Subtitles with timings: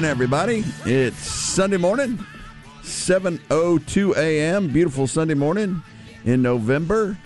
[0.00, 0.64] Morning, everybody.
[0.86, 2.24] It's Sunday morning,
[2.80, 4.68] 7.02 a.m.
[4.68, 5.82] Beautiful Sunday morning
[6.24, 7.18] in November.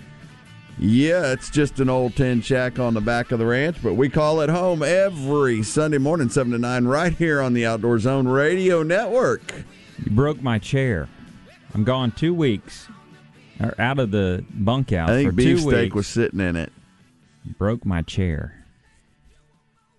[0.77, 4.09] Yeah, it's just an old tin shack on the back of the ranch, but we
[4.09, 8.27] call it home every Sunday morning, 7 to 9, right here on the Outdoor Zone
[8.27, 9.53] Radio Network.
[10.03, 11.07] You broke my chair.
[11.73, 12.89] I'm gone two weeks,
[13.61, 15.95] or out of the bunkhouse I think beefsteak weeks.
[15.95, 16.73] was sitting in it.
[17.57, 18.64] broke my chair.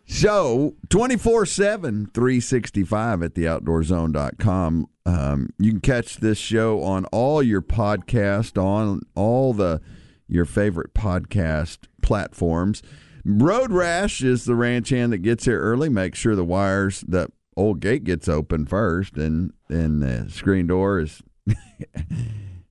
[0.08, 4.86] So 24 7, 365 at theoutdoorzone.com.
[5.04, 9.80] Um, you can catch this show on all your podcast, on all the
[10.28, 12.82] your favorite podcast platforms.
[13.24, 15.88] Road Rash is the ranch hand that gets here early.
[15.88, 21.00] Make sure the wires, the old gate gets open first, and and the screen door
[21.00, 21.20] is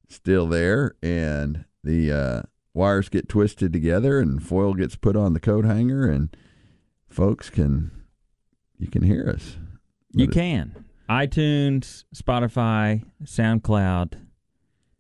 [0.10, 2.42] still there, and the uh,
[2.74, 6.36] wires get twisted together, and foil gets put on the coat hanger, and
[7.16, 7.92] folks can
[8.78, 9.58] you can hear us.
[10.12, 10.86] You can.
[11.10, 14.16] iTunes, Spotify, SoundCloud,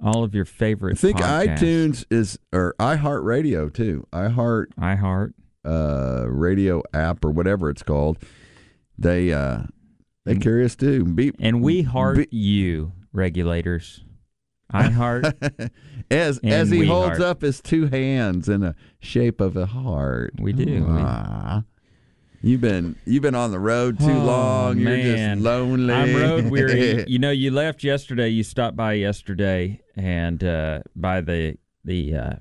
[0.01, 0.97] all of your favorite.
[0.97, 1.57] I think podcasts.
[1.57, 4.07] iTunes is or iHeartRadio too.
[4.13, 5.33] iHeart iHeart.
[5.65, 8.17] uh, radio app or whatever it's called.
[8.97, 9.63] They uh,
[10.25, 11.03] they carry us too.
[11.05, 14.03] Be, And we heart be- you, regulators.
[14.71, 15.25] I heart.
[16.11, 17.21] as as he holds heart.
[17.21, 20.33] up his two hands in a shape of a heart.
[20.39, 20.65] We do.
[20.65, 21.63] We- Aw.
[22.45, 24.77] You've been you've been on the road too Oh, long.
[24.77, 25.37] You're man.
[25.37, 25.91] just lonely.
[25.91, 27.03] I'm road weary.
[27.07, 28.29] you know, you left yesterday.
[28.29, 32.33] You stopped by yesterday, and uh, by the the uh,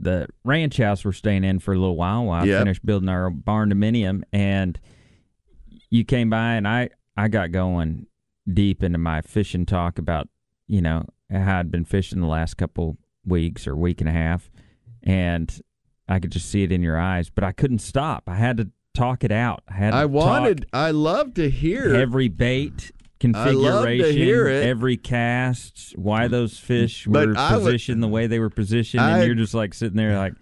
[0.00, 2.58] the ranch house we're staying in for a little while while I Yep.
[2.62, 4.80] finished building our barn dominium, and
[5.90, 8.06] you came by, and I I got going
[8.50, 10.30] deep into my fishing talk about
[10.66, 12.96] you know how I'd been fishing the last couple
[13.26, 14.50] weeks or week and a half,
[15.02, 15.54] and
[16.08, 18.22] I could just see it in your eyes, but I couldn't stop.
[18.26, 19.62] I had to talk it out.
[19.68, 20.66] I had I wanted.
[20.72, 21.94] I love to hear.
[21.94, 22.90] every bait
[23.24, 28.26] I love to configuration, every cast, why those fish But were would- positioned the way
[28.26, 30.34] they were positioned, I- and you're just like sitting there like,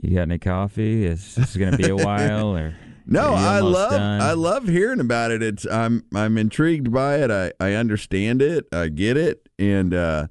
[0.00, 1.04] "You got any coffee?
[1.04, 2.74] Is this going to be a while?" Or
[3.06, 4.20] No, I love done?
[4.22, 5.42] I love hearing about it.
[5.42, 7.30] It's I'm I'm intrigued by it.
[7.30, 8.66] I I understand it.
[8.72, 10.28] I get it, and uh,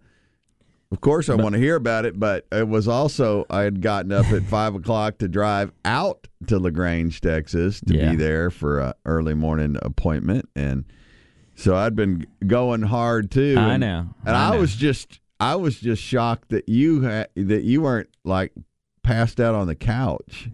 [0.92, 2.20] of course I want to hear about it.
[2.20, 6.60] But it was also I had gotten up at five o'clock to drive out to
[6.60, 8.12] Lagrange, Texas, to Yeah.
[8.12, 10.86] be there for a early morning appointment, and
[11.56, 13.56] so I'd been going hard too.
[13.58, 14.60] I know, and I I, know.
[14.62, 18.52] was just I was just shocked that you that you weren't like
[19.04, 20.50] passed out on the couch.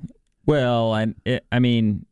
[0.46, 1.14] Well, I,
[1.52, 2.06] I mean,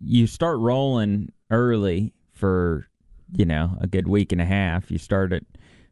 [0.00, 2.88] you start rolling early for,
[3.36, 4.90] you know, a good week and a half.
[4.90, 5.44] You start at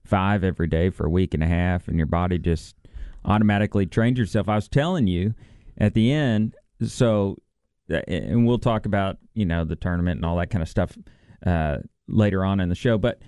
[0.07, 2.77] five every day for a week and a half, and your body just
[3.25, 4.49] automatically trains yourself.
[4.49, 5.35] I was telling you
[5.79, 7.37] at the end, so,
[7.91, 10.97] uh, and we'll talk about, you know, the tournament and all that kind of stuff
[11.45, 13.21] uh, later on in the show, but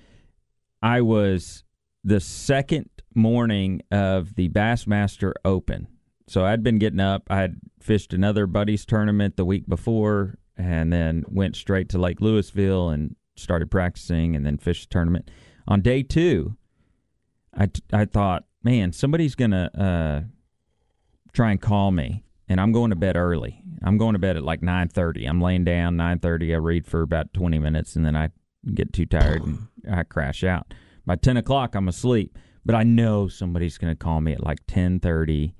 [0.81, 1.65] I was
[2.05, 5.89] the second morning of the Bassmaster Open.
[6.29, 7.23] So I'd been getting up.
[7.29, 12.21] I had fished another buddies tournament the week before, and then went straight to Lake
[12.21, 15.31] Lewisville and started practicing, and then fished the tournament.
[15.67, 16.57] On day two,
[17.59, 20.29] I, t- I thought, man, somebody's gonna uh,
[21.33, 23.63] try and call me and I'm going to bed early.
[23.83, 25.29] I'm going to bed at like 9:30.
[25.29, 26.55] I'm laying down 9:30.
[26.55, 28.31] I read for about 20 minutes, and then I
[28.75, 30.73] get too tired and I crash out.
[31.07, 32.37] By 10 o'clock, I'm asleep.
[32.65, 35.55] But I know somebody's going to call me at like 10:30.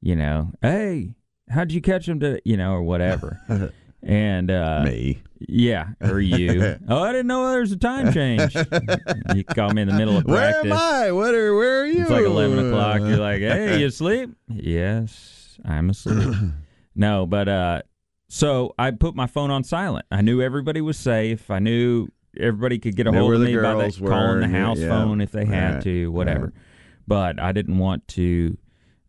[0.00, 1.14] You know, hey,
[1.48, 2.40] how'd you catch him to?
[2.44, 3.40] You know, or whatever.
[4.04, 5.22] and uh, Me.
[5.40, 6.76] yeah, or you.
[6.88, 8.54] oh, I didn't know there was a time change.
[9.34, 10.64] you call me in the middle of practice.
[10.64, 11.12] Where am I?
[11.12, 12.02] What are, where are you?
[12.02, 13.00] It's like eleven o'clock.
[13.00, 16.34] You're like, "Hey, you asleep?" yes, I'm asleep.
[16.94, 17.82] no, but uh,
[18.28, 20.06] so I put my phone on silent.
[20.10, 21.50] I knew everybody was safe.
[21.50, 22.08] I knew
[22.38, 24.88] everybody could get a hold of me by the, were, calling the house yeah.
[24.88, 26.52] phone if they had Right, to, whatever.
[27.06, 28.56] But I didn't want to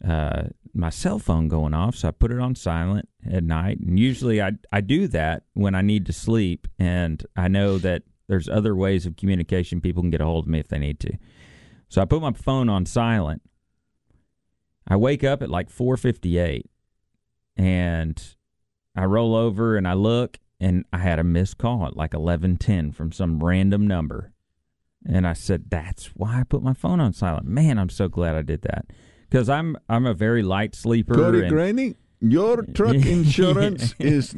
[0.08, 0.44] uh,
[0.76, 3.80] my cell phone going off, so I put it on silent at night.
[3.80, 8.04] And usually, I I do that when I need to sleep, and I know that
[8.28, 9.82] there's other ways of communication.
[9.82, 11.18] People can get a hold of me if they need to.
[11.88, 13.42] So I put my phone on silent.
[14.88, 16.64] I wake up at like 4:58
[17.56, 18.36] and
[18.96, 22.94] I roll over and I look and I had a missed call at like 11:10
[22.94, 24.34] from some random number.
[25.08, 27.48] And I said that's why I put my phone on silent.
[27.48, 28.88] Man, I'm so glad I did that
[29.32, 34.36] cuz I'm I'm a very light sleeper Cody and- Graney, your truck insurance is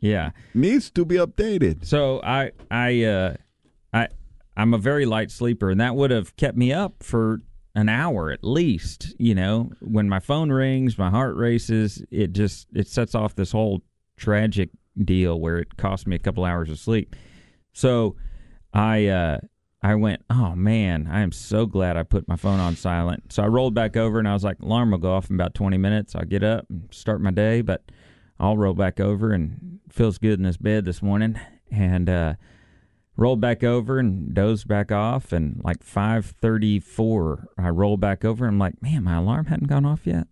[0.00, 0.30] yeah.
[0.54, 1.84] needs to be updated.
[1.84, 3.34] So I I uh
[3.92, 4.08] I
[4.56, 7.40] I'm a very light sleeper and that would have kept me up for
[7.74, 9.70] an hour at least, you know.
[9.80, 13.82] When my phone rings, my heart races, it just it sets off this whole
[14.16, 14.70] tragic
[15.04, 17.14] deal where it cost me a couple hours of sleep.
[17.72, 18.16] So
[18.74, 19.38] I uh
[19.82, 23.42] I went, "Oh man, I am so glad I put my phone on silent." So
[23.42, 25.78] I rolled back over and I was like, "Alarm will go off in about 20
[25.78, 26.14] minutes.
[26.14, 27.90] I'll get up and start my day." But
[28.38, 31.38] I'll roll back over and feels good in this bed this morning
[31.70, 32.34] and uh
[33.16, 38.54] rolled back over and dozed back off and like 5:34 I roll back over and
[38.54, 40.26] I'm like, "Man, my alarm hadn't gone off yet."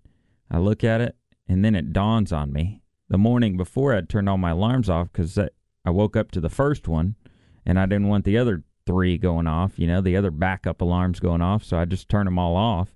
[0.50, 1.16] I look at it
[1.46, 2.82] and then it dawns on me.
[3.08, 6.50] The morning before I'd turned all my alarms off cuz I woke up to the
[6.50, 7.16] first one
[7.64, 11.20] and I didn't want the other 3 going off, you know, the other backup alarms
[11.20, 12.88] going off, so I just turned them all off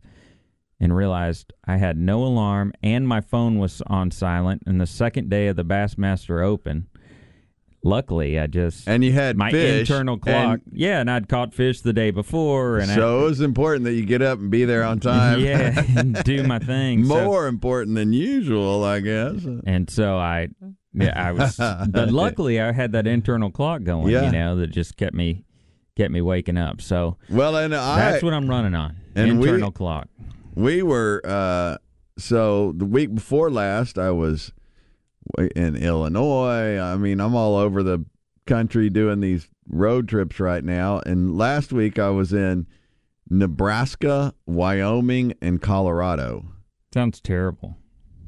[0.81, 5.29] and realized I had no alarm and my phone was on silent and the second
[5.29, 6.89] day of the Bassmaster Open.
[7.85, 10.61] Luckily, I just And you had my internal clock.
[10.65, 13.95] and yeah, and I'd caught fish the day before, and so it was important that
[13.95, 15.41] you get up and be there on time.
[15.45, 17.05] Yeah, and do my thing.
[17.05, 19.45] So- More important than usual, I guess.
[19.67, 20.49] and so I,
[20.95, 21.57] yeah, I was.
[21.91, 24.09] but luckily, I had that internal clock going.
[24.13, 24.27] Yeah.
[24.27, 25.45] You know, that just kept me,
[25.97, 26.81] kept me waking up.
[26.81, 28.97] So Well, and I that's what I'm running on.
[29.15, 30.09] and we- internal clock.
[30.55, 31.77] we were uh
[32.19, 34.53] so the week before last I was
[35.57, 36.79] in Illinois.
[36.79, 38.05] I mean, I'm all over the
[38.47, 41.01] country doing these road trips right now.
[41.07, 42.67] And last week I was in
[43.31, 46.45] Nebraska, Wyoming, and Colorado.
[46.93, 47.79] Sounds terrible.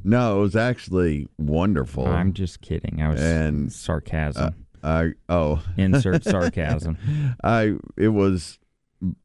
[0.02, 2.06] No, it was actually wonderful.
[2.06, 3.02] I'm just kidding.
[3.02, 4.63] I was And, sarcasm.
[4.84, 6.98] I oh, Insert sarcasm.
[7.42, 8.58] I it was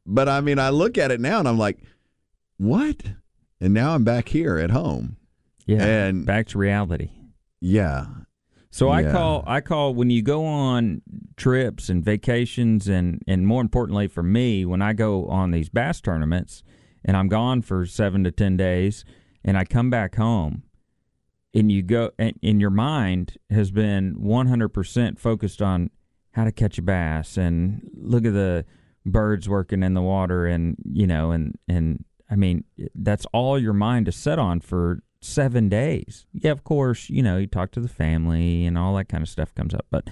[0.06, 1.80] but I mean I look at it now and I'm like,
[2.58, 3.04] what?
[3.62, 5.18] And now I'm back here at home.
[5.66, 5.86] Yeah.
[5.86, 7.12] And- back to reality.
[7.62, 8.06] Yeah.
[8.72, 11.02] So I call I call when you go on
[11.36, 16.00] trips and vacations and and more importantly for me when I go on these bass
[16.00, 16.64] tournaments
[17.04, 19.04] and I'm gone for 7 to 10 days
[19.44, 20.64] and I come back home
[21.54, 25.90] and you go and, and your mind has been 100% focused on
[26.32, 28.66] how to catch a bass and look at the
[29.06, 33.74] birds working in the water and you know and and I mean that's all your
[33.74, 36.26] mind is set on for seven days.
[36.34, 39.30] Yeah, of course, you know, you talk to the family and all that kind of
[39.30, 39.86] stuff comes up.
[39.90, 40.10] But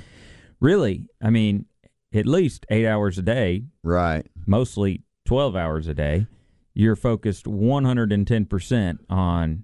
[0.60, 1.66] really, I mean,
[2.14, 4.26] at least eight hours a day, Right.
[4.46, 6.26] mostly 12 hours a day,
[6.74, 9.64] you're focused 110% on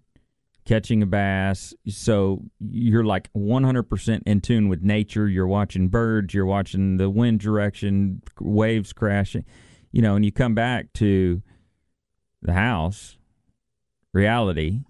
[0.66, 1.74] catching a bass.
[1.88, 5.28] So you're like 100% in tune with nature.
[5.28, 9.46] You're watching birds, you're watching the wind direction, waves crashing,
[9.92, 11.42] you know, and you come back to
[12.42, 13.18] the house,
[14.14, 14.82] reality,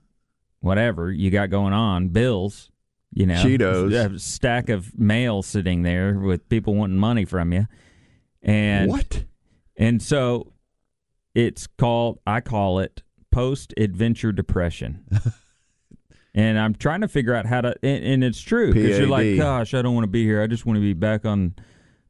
[0.59, 2.69] whatever you got going on, bills,
[3.11, 4.15] you know, Cheetos.
[4.15, 7.67] a stack of mail sitting there with people wanting money from you.
[8.41, 9.23] And what?
[9.77, 10.53] and so
[11.33, 15.05] it's called, I call it post adventure depression.
[16.35, 19.37] and I'm trying to figure out how to, and, and it's true because you're like,
[19.37, 20.41] gosh, I don't want to be here.
[20.41, 21.55] I just want to be back on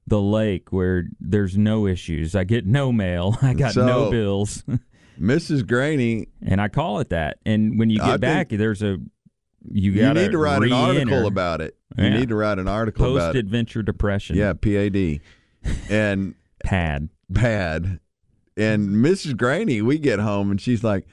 [0.08, 2.36] the lake where there's no issues.
[2.36, 3.38] I get no mail.
[3.42, 4.64] I got no bills.
[5.20, 5.68] Mrs.
[5.68, 7.38] Graney, and I call it that.
[7.46, 8.98] And when you get I back, there's a,
[9.72, 11.76] you you got need to write an article about it.
[11.98, 12.18] You Yeah.
[12.18, 13.34] need to write an article post about it.
[13.34, 14.36] Post adventure depression.
[14.36, 15.20] Yeah, PAD.
[15.90, 17.10] And Pad.
[17.30, 18.00] bad.
[18.58, 19.38] And Mrs.
[19.38, 21.08] Graney, we get home and she's like,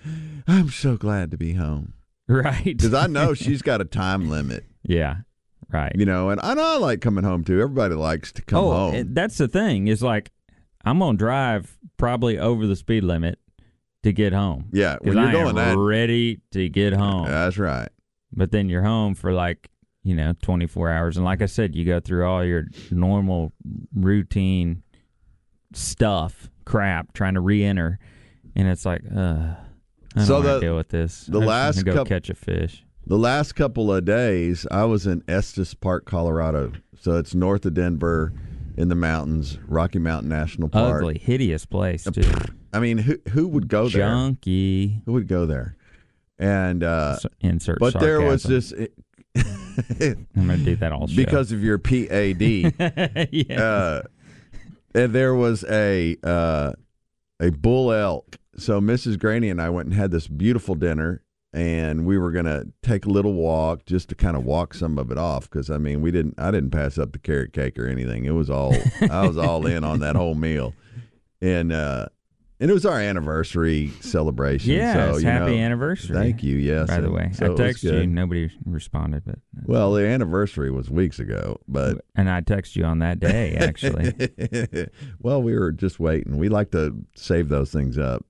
[0.49, 1.93] I'm so glad to be home.
[2.45, 2.63] Right.
[2.65, 4.65] because I know she's got a time limit.
[4.85, 5.17] yeah.
[5.73, 5.93] Right.
[5.95, 7.61] You know, and I know I like coming home too.
[7.61, 9.15] Everybody likes to come oh, home.
[9.15, 10.31] that's the thing is like
[10.85, 13.39] I'm gonna drive probably over the speed limit
[14.03, 14.69] to get home.
[14.73, 17.27] Yeah, when 'Cause you're I going am that- ready to get home.
[17.29, 17.89] That's right.
[18.33, 19.69] But then you're home for like
[20.03, 23.53] you know 24 hours, and like I said, you go through all your normal
[23.95, 24.83] routine
[25.73, 27.99] stuff, crap, trying to re-enter,
[28.57, 29.55] and it's like, uh,
[30.17, 31.27] I So to the- deal with this.
[31.27, 32.85] the I last go catch a fish.
[33.07, 36.73] The last couple of days, I was in Estes Park, Colorado.
[37.01, 38.33] So it's north of Denver,
[38.77, 41.03] in the mountains, Rocky Mountain National Park.
[41.03, 42.23] Ugly, hideous place too.
[42.73, 44.07] I mean, who who would go there?
[44.07, 45.03] Junky.
[45.07, 45.77] Who would go there?
[46.39, 47.79] And uh, S- Insert.
[47.81, 48.79] but there was sarcasm.
[48.79, 48.89] this
[50.37, 51.17] I'm gonna do that all show.
[51.17, 52.41] because of your PAD.
[53.33, 53.61] yeah.
[53.63, 54.03] uh,
[54.95, 56.73] and there was a uh,
[57.41, 58.37] a bull elk.
[58.61, 59.19] So Mrs.
[59.19, 63.09] Graney and I went and had this beautiful dinner, and we were gonna take a
[63.09, 66.11] little walk just to kind of walk some of it off because I mean we
[66.11, 68.25] didn't I didn't pass up the carrot cake or anything.
[68.27, 68.75] It was all
[69.11, 70.75] I was all in on that whole meal,
[71.41, 72.07] and uh,
[72.61, 74.73] and it was our anniversary celebration.
[74.75, 75.13] yeah.
[75.13, 76.15] so, happy know, anniversary.
[76.15, 76.59] Thank you.
[76.59, 76.89] Yes.
[76.89, 78.07] By the way, so I texted you.
[78.07, 82.99] Nobody responded, but Well, the anniversary was weeks ago, but and I texted you on
[82.99, 84.13] that day actually.
[85.19, 86.37] well, we were just waiting.
[86.37, 88.27] We like to save those things up,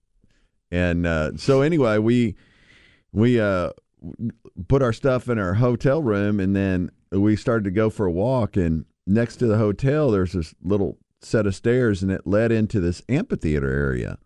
[0.71, 2.37] and uh, so anyway, we
[3.13, 3.71] we uh,
[4.69, 8.13] put our stuff in our hotel room, and then we started to go for a
[8.13, 8.57] walk.
[8.57, 12.81] And next to the hotel, there's this little set of stairs, and it led into
[12.81, 14.19] this amphitheater area,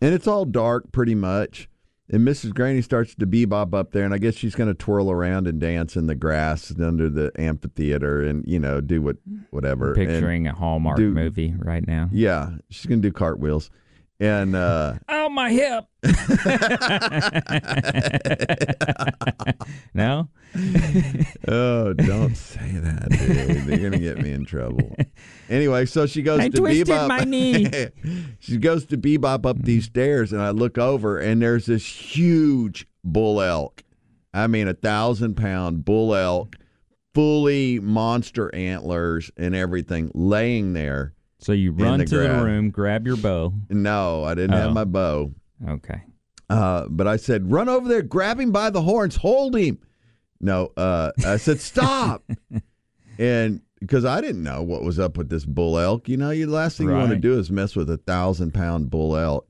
[0.00, 1.68] and it's all dark pretty much.
[2.10, 2.52] And Mrs.
[2.52, 5.58] Graney starts to bebop up there, and I guess she's going to twirl around and
[5.58, 9.16] dance in the grass under the amphitheater, and you know do what
[9.50, 9.94] whatever.
[9.94, 12.10] And- Picturing a Hallmark do- movie right now.
[12.12, 13.70] yeah, she's gonna do cartwheels,
[14.22, 15.84] and uh, Oh my hip.
[19.94, 20.28] no.
[21.48, 23.66] oh, don't say that, dude.
[23.66, 24.94] They're gonna get me in trouble.
[25.50, 27.08] Anyway, so she goes I to twisted bebop.
[27.08, 27.68] my knee.
[28.38, 32.86] she goes to bebop up these stairs, and I look over, and there's this huge
[33.02, 33.82] bull elk.
[34.32, 36.56] I mean, a thousand pound bull elk,
[37.12, 41.14] fully monster antlers and everything, laying there.
[41.42, 43.52] So you run the to the room, grab your bow.
[43.68, 44.74] No, I didn't have Oh.
[44.74, 45.32] my bow.
[45.68, 46.02] Okay.
[46.48, 49.78] Uh, but I said, run over there, grab him by the horns, hold him.
[50.40, 52.22] No, uh, I said, stop.
[53.18, 56.46] and because I didn't know what was up with this bull elk, you know, the
[56.46, 59.48] last thing you want to do is mess with a thousand pound bull elk.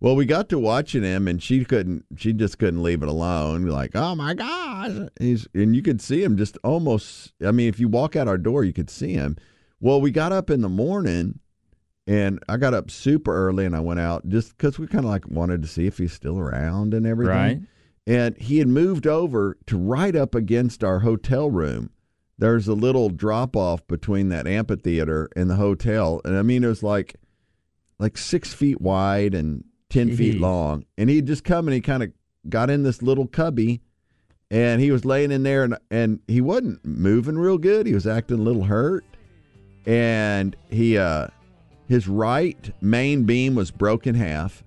[0.00, 2.04] Well, we got to watching him, and she couldn't.
[2.16, 3.64] She just couldn't leave it alone.
[3.66, 7.32] Like, oh my gosh, he's and you could see him just almost.
[7.44, 9.36] I mean, if you walk out our door, you could see him.
[9.84, 11.40] Well, we got up in the morning,
[12.06, 15.10] and I got up super early, and I went out just because we kind of
[15.10, 17.36] like wanted to see if he's still around and everything.
[17.36, 17.60] Right.
[18.06, 21.90] And he had moved over to right up against our hotel room.
[22.38, 26.68] There's a little drop off between that amphitheater and the hotel, and I mean it
[26.68, 27.16] was like
[27.98, 30.86] like six feet wide and ten feet long.
[30.96, 32.10] And he'd just come and he kind of
[32.48, 33.82] got in this little cubby,
[34.50, 37.86] and he was laying in there, and and he wasn't moving real good.
[37.86, 39.04] He was acting a little hurt,
[39.86, 41.28] and he uh
[41.88, 44.64] his right main beam was broken half,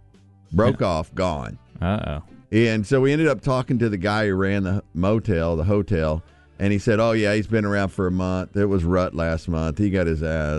[0.54, 1.58] broke off, gone.
[1.82, 2.24] Uh oh.
[2.52, 6.24] And so we ended up talking to the guy who ran the motel, the hotel,
[6.60, 8.56] and he said, "Oh yeah, he's been around for a month.
[8.56, 9.78] It was rut last month.
[9.78, 10.58] He got his ass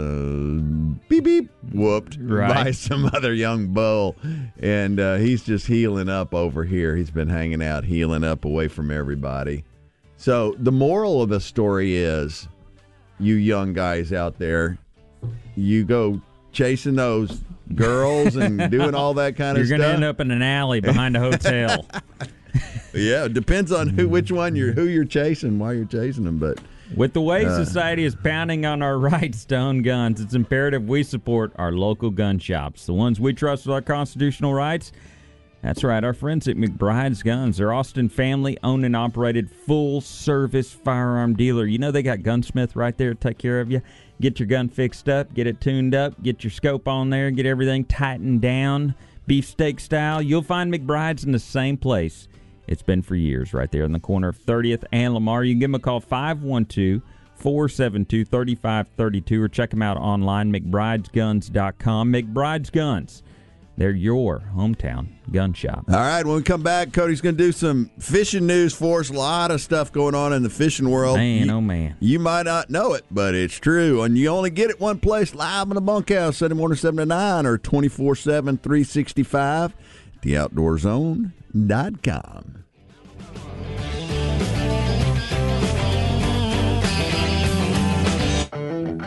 [1.09, 2.53] beep beep whooped Right.
[2.67, 4.17] by some other young bull,
[4.59, 6.95] and uh, he's just healing up over here.
[6.95, 9.65] He's been hanging out, healing up away from everybody.
[10.19, 12.49] So the moral of the story is,
[13.21, 14.79] you young guys out there,
[15.57, 16.21] you go
[16.53, 17.41] chasing those
[17.75, 19.69] girls and doing all that kind of stuff.
[19.71, 21.87] You're going to end up in an alley behind a hotel.
[22.95, 26.39] Yeah, it depends on who, which one you're, who you're chasing, while you're chasing them.
[26.39, 26.59] But
[26.97, 27.55] With the way Uh.
[27.65, 32.11] society is pounding on our rights to own guns, it's imperative we support our local
[32.11, 34.91] gun shops, the ones we trust with our constitutional rights.
[35.63, 37.57] That's right, our friends at McBride's Guns.
[37.57, 41.67] They're Austin family owned and operated full service firearm dealer.
[41.67, 43.83] You know they got gunsmith right there to take care of you.
[44.21, 47.45] Get your gun fixed up, get it tuned up, get your scope on there, get
[47.45, 48.95] everything tightened down,
[49.27, 50.23] beefsteak style.
[50.23, 52.29] You'll find McBride's in the same place.
[52.69, 55.43] It's been for years right there in the corner of 30th and Lamar.
[55.43, 57.03] You can give them a call 512
[57.35, 62.13] 472 3532 or check them out online, McBridesGuns.com.
[62.13, 63.23] McBride's Guns.
[63.79, 65.85] They're your hometown gun shop.
[65.89, 69.09] All right, when we come back, Cody's going to do some fishing news for us.
[69.09, 71.17] A lot of stuff going on in the fishing world.
[71.17, 71.95] Man, you, oh man.
[72.01, 74.03] You might not know it, but it's true.
[74.03, 77.07] And you only get it one place live in the bunkhouse, Sunday morning 7 to
[77.07, 79.77] 9 or 24 7, 365
[80.23, 82.65] theoutdoorzone.com.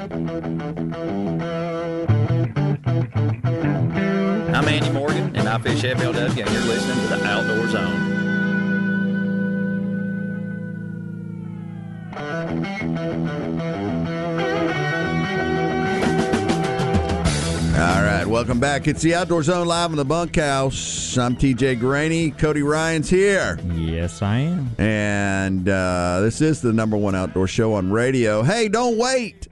[0.04, 1.61] Thank.
[4.72, 8.12] Andy Morgan, and I fish FLW, and you're listening to the Outdoor Zone.
[17.82, 18.88] All right, welcome back.
[18.88, 21.18] It's the Outdoor Zone live in the bunkhouse.
[21.18, 22.32] I'm TJ Graney.
[22.32, 23.60] Cody Ryan's here.
[23.76, 24.70] Yes, I am.
[24.78, 28.42] And uh, this is the number one outdoor show on radio.
[28.42, 29.50] Hey, don't wait.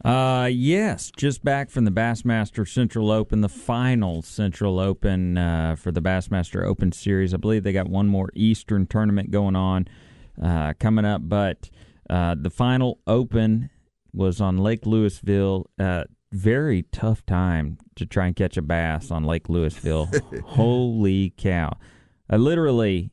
[0.05, 5.91] Uh, yes, just back from the Bassmaster Central Open, the final Central Open uh, for
[5.91, 7.35] the Bassmaster Open Series.
[7.35, 9.89] I believe they got one more Eastern tournament going on
[10.41, 11.71] uh, coming up, but
[12.09, 13.69] uh, the final Open
[14.13, 15.65] was on Lake Lewisville.
[15.77, 20.41] Uh, very tough time to try and catch a bass on Lake Lewisville.
[20.45, 21.73] Holy cow!
[22.31, 23.11] I literally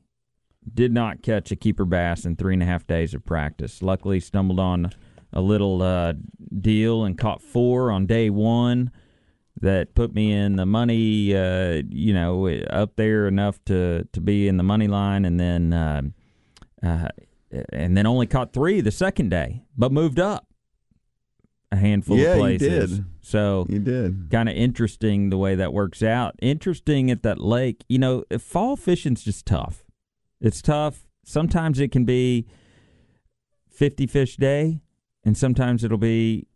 [0.74, 3.82] did not catch a keeper bass in three and a half days of practice.
[3.82, 4.92] Luckily, stumbled on
[5.32, 6.14] a little uh,
[6.62, 8.92] deal and caught four on day one
[9.62, 14.48] that put me in the money, uh, you know, up there enough to, to be
[14.48, 16.02] in the money line, and then uh,
[16.84, 17.08] uh,
[17.72, 20.48] and then only caught three the second day, but moved up
[21.72, 22.98] a handful Yeah, of you places.
[22.98, 23.06] did.
[23.22, 24.30] So You did.
[24.32, 26.36] kind of interesting the way that works out.
[26.42, 27.84] Interesting at that lake.
[27.88, 29.83] You know, fall fishing's just tough.
[30.44, 31.08] It's tough.
[31.24, 32.46] Sometimes it can be
[33.70, 34.82] 50 fish day,
[35.24, 36.48] and sometimes it'll be,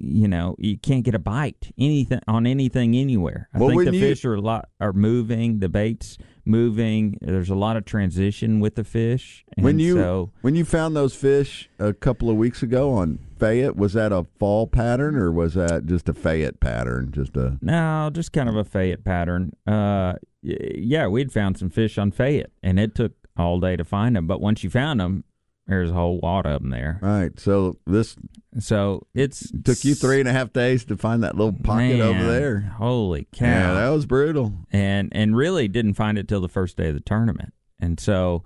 [0.00, 3.48] you know, you can't get a bite anything on anything anywhere.
[3.52, 7.18] I Well, think the you- fish are a lot are moving, the baits moving.
[7.20, 9.44] There's a lot of transition with the fish.
[9.56, 13.18] And When you so, when you found those fish a couple of weeks ago on
[13.38, 17.10] Fayette, was that a fall pattern or was that just a Fayette pattern?
[17.12, 19.52] Just a No, just kind of a Fayette pattern.
[19.66, 24.16] Uh, yeah, we'd found some fish on Fayette, and it took all day to find
[24.16, 24.26] them.
[24.26, 25.24] But once you found them,
[25.68, 26.98] there's a whole wad of them there.
[27.02, 27.38] right.
[27.38, 28.16] So this
[28.58, 32.24] So it's took you three and a half days to find that little pocket over
[32.24, 32.60] there.
[32.78, 33.46] Holy cow!
[33.46, 34.52] Yeah, that was brutal.
[34.72, 37.52] and and really didn't find it till the first day of the tournament.
[37.80, 38.42] And so,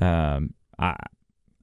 [0.00, 0.96] um, I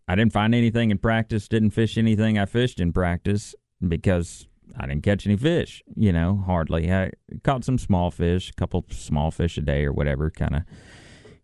[0.07, 1.47] I didn't find anything in practice.
[1.47, 3.53] Didn't fish anything I fished in practice
[3.85, 5.83] because I didn't catch any fish.
[5.95, 6.91] You know, hardly.
[6.91, 7.11] I
[7.43, 10.61] caught some small fish, a couple small fish a day or whatever, kind of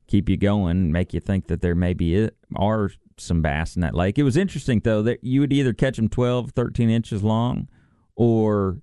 [0.08, 2.90] keep you going, make you think that there maybe are
[3.20, 4.18] some bass in that lake.
[4.18, 7.68] It was interesting though that you would either catch them 12, 13 inches long,
[8.16, 8.82] or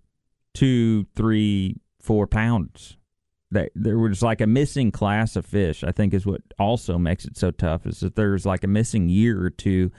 [0.54, 2.96] two, three, four pounds.
[3.52, 5.84] That there was like a missing class of fish.
[5.84, 9.08] I think is what also makes it so tough is that there's like a missing
[9.08, 9.92] year or two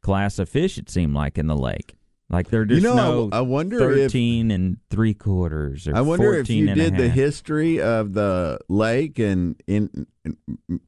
[0.00, 0.78] class of fish.
[0.78, 1.96] It seemed like in the lake,
[2.30, 5.86] like there You just know, I no w- I wonder if- thirteen and three quarters.
[5.86, 10.06] Or I wonder if you did the history of the lake and in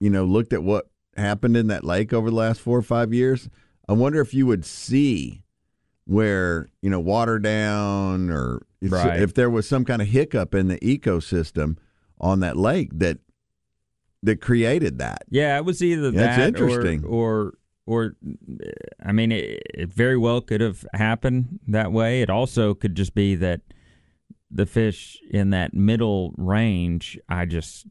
[0.01, 3.13] you know looked at what happened in that lake over the last four or five
[3.13, 3.49] years.
[3.89, 5.43] I wonder if you would see
[6.05, 9.21] where you know water down or if, Right.
[9.21, 11.77] if there was some kind of hiccup in the ecosystem
[12.21, 13.19] on that lake that
[14.23, 15.25] that created that.
[15.31, 17.05] Yeah, it was either That's that interesting.
[17.05, 17.55] or
[17.87, 18.17] or, or
[19.05, 22.21] I mean, it, it very well could have happened that way.
[22.23, 23.61] It also could just be that
[24.51, 27.87] the fish in that middle range, I just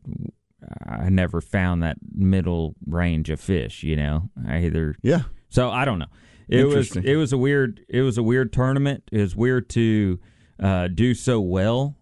[0.86, 3.84] I never found that middle range of fish.
[3.84, 6.08] You know, I either Yeah, so I don't know.
[6.48, 9.04] It was it was a weird it was a weird tournament.
[9.12, 10.20] It was weird to
[10.62, 11.98] uh, do so well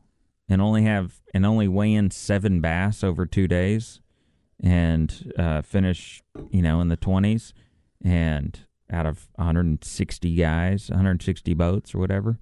[0.47, 4.01] and only have and only weigh in seven bass over two days
[4.61, 7.53] and uh, finish you know in the twenties
[8.03, 8.59] and
[8.91, 12.37] out of 160 guys, 160 boats or whatever.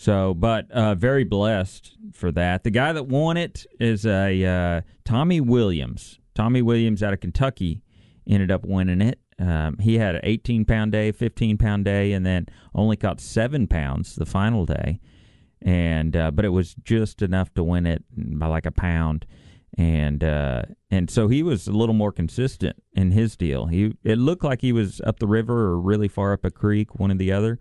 [0.00, 2.62] So, but uh, very blessed for that.
[2.62, 6.20] The guy that won it is a uh, Tommy Williams.
[6.36, 7.82] Tommy Williams out of Kentucky
[8.24, 9.18] ended up winning it.
[9.40, 13.66] Um, he had an 18 pound day, 15 pound day, and then only caught seven
[13.66, 15.00] pounds the final day.
[15.62, 19.26] And uh, but it was just enough to win it by like a pound.
[19.76, 23.66] and uh, and so he was a little more consistent in his deal.
[23.66, 27.00] He it looked like he was up the river or really far up a creek,
[27.00, 27.58] one or the other,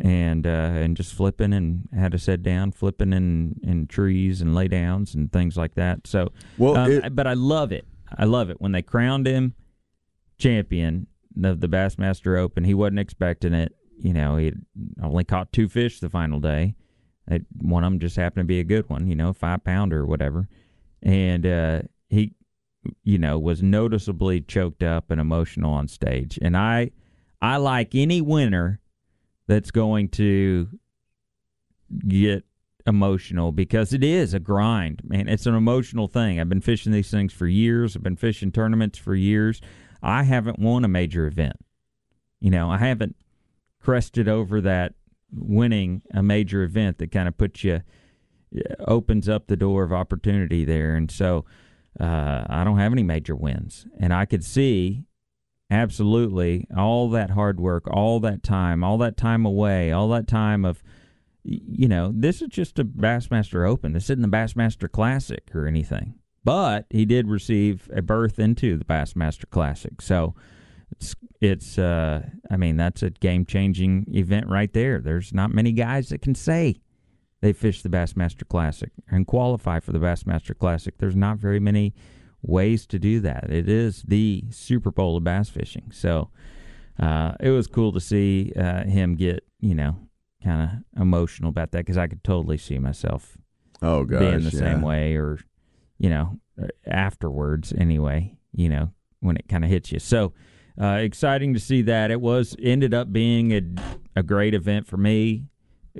[0.00, 4.54] and uh, and just flipping and had to sit down, flipping in in trees and
[4.54, 6.06] lay downs and things like that.
[6.06, 7.86] So, Well, um, it- but I love it.
[8.16, 9.54] I love it when they crowned him
[10.38, 11.06] champion
[11.44, 12.64] of the Bassmaster Open.
[12.64, 13.74] He wasn't expecting it.
[13.98, 14.52] You know, he
[15.02, 16.74] only caught two fish the final day.
[17.28, 20.00] It, one of them just happened to be a good one, you know, five pounder
[20.00, 20.48] or whatever.
[21.02, 22.32] And uh, he,
[23.04, 26.38] you know, was noticeably choked up and emotional on stage.
[26.40, 26.90] And I,
[27.42, 28.79] I like any winner
[29.50, 30.68] that's going to
[32.06, 32.44] get
[32.86, 35.28] emotional because it is a grind, man.
[35.28, 36.38] It's an emotional thing.
[36.38, 37.96] I've been fishing these things for years.
[37.96, 39.60] I've been fishing tournaments for years.
[40.02, 41.56] I haven't won a major event.
[42.38, 43.16] You know, I haven't
[43.80, 44.94] crested over that
[45.32, 47.82] winning a major event that kind of puts you
[48.86, 50.94] opens up the door of opportunity there.
[50.94, 51.44] And so
[51.98, 55.06] uh, I don't have any major wins, and I could see
[55.70, 60.64] absolutely all that hard work, all that time, all that time away, all that time
[60.64, 60.82] of
[61.42, 63.92] you know, this is just a Bassmaster Open.
[63.92, 66.14] This isn't the Bassmaster Classic or anything.
[66.44, 70.00] But he did receive a berth into the Bassmaster Classic.
[70.00, 70.34] So
[70.92, 75.00] it's it's uh I mean, that's a game changing event right there.
[75.00, 76.80] There's not many guys that can say
[77.40, 80.96] they fished the Bassmaster Classic and qualify for the Bassmaster Classic.
[80.98, 81.94] There's not very many
[82.42, 83.50] ways to do that.
[83.50, 85.90] It is the Super Bowl of bass fishing.
[85.92, 86.30] So
[86.98, 89.96] uh, it was cool to see uh, him get, you know,
[90.42, 90.62] kind
[90.96, 93.36] of emotional about that because I could totally see myself
[93.82, 94.58] Oh gosh, being the yeah.
[94.58, 95.38] same way or,
[95.98, 96.38] you know,
[96.86, 99.98] afterwards anyway, you know, when it kind of hits you.
[99.98, 100.32] So
[100.80, 102.10] uh, exciting to see that.
[102.10, 103.60] It was ended up being a,
[104.16, 105.44] a great event for me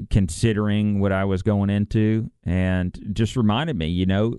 [0.09, 4.39] considering what I was going into and just reminded me, you know,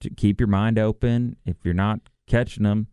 [0.00, 1.36] to keep your mind open.
[1.44, 2.88] If you're not catching them,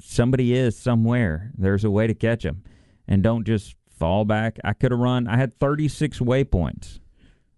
[0.00, 1.52] somebody is somewhere.
[1.56, 2.62] There's a way to catch them.
[3.06, 4.58] And don't just fall back.
[4.64, 7.00] I could have run, I had 36 waypoints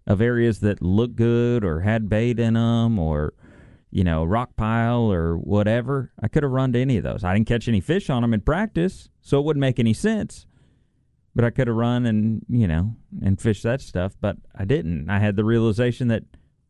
[0.07, 3.33] of areas that looked good or had bait in them or,
[3.89, 6.11] you know, rock pile or whatever.
[6.21, 7.23] I could have run to any of those.
[7.23, 10.45] I didn't catch any fish on them in practice, so it wouldn't make any sense
[11.35, 15.09] but I could have run and you know and fished that stuff, but I didn't.
[15.09, 16.23] I had the realization that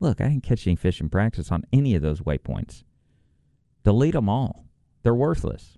[0.06, 2.84] look, I didn't catch any fish in practice on any of those waypoints.
[3.84, 4.66] Delete them all;
[5.04, 5.78] they're worthless.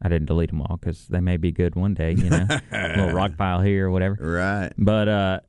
[0.00, 3.12] I didn't delete them all because they may be good one day, you know, little
[3.12, 4.16] rock pile here or whatever.
[4.20, 4.72] Right.
[4.76, 5.40] But uh,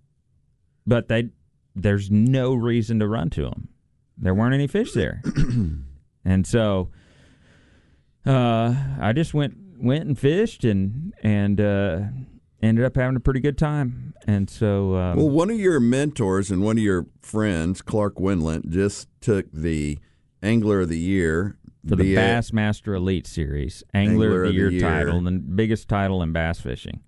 [0.86, 1.30] but they
[1.76, 3.70] there's no reason to run to them.
[4.18, 5.22] There weren't any fish there,
[6.26, 6.90] and so
[8.26, 12.00] uh, I just went went and fished and and uh,
[12.62, 14.14] ended up having a pretty good time.
[14.28, 18.70] And so um, Well, one of your mentors and one of your friends, Clark Wendlandt,
[18.70, 20.00] just took the
[20.42, 25.22] Angler of the Year for the BA Bassmaster Elite Series, Angler, of the Year, title,
[25.22, 27.02] the biggest title in bass fishing.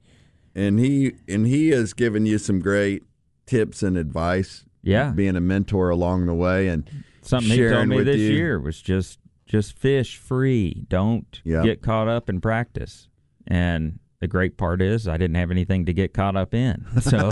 [0.56, 3.04] and he and he has given you some great
[3.46, 4.66] tips and advice.
[4.82, 5.12] Yeah.
[5.12, 6.90] being a mentor along the way, and
[7.22, 8.30] Something he told me this you.
[8.32, 10.86] year was just just fish free.
[10.88, 11.64] Don't Yeah.
[11.64, 13.10] get caught up in practice.
[13.46, 16.86] And the great part is I didn't have anything to get caught up in.
[17.02, 17.32] So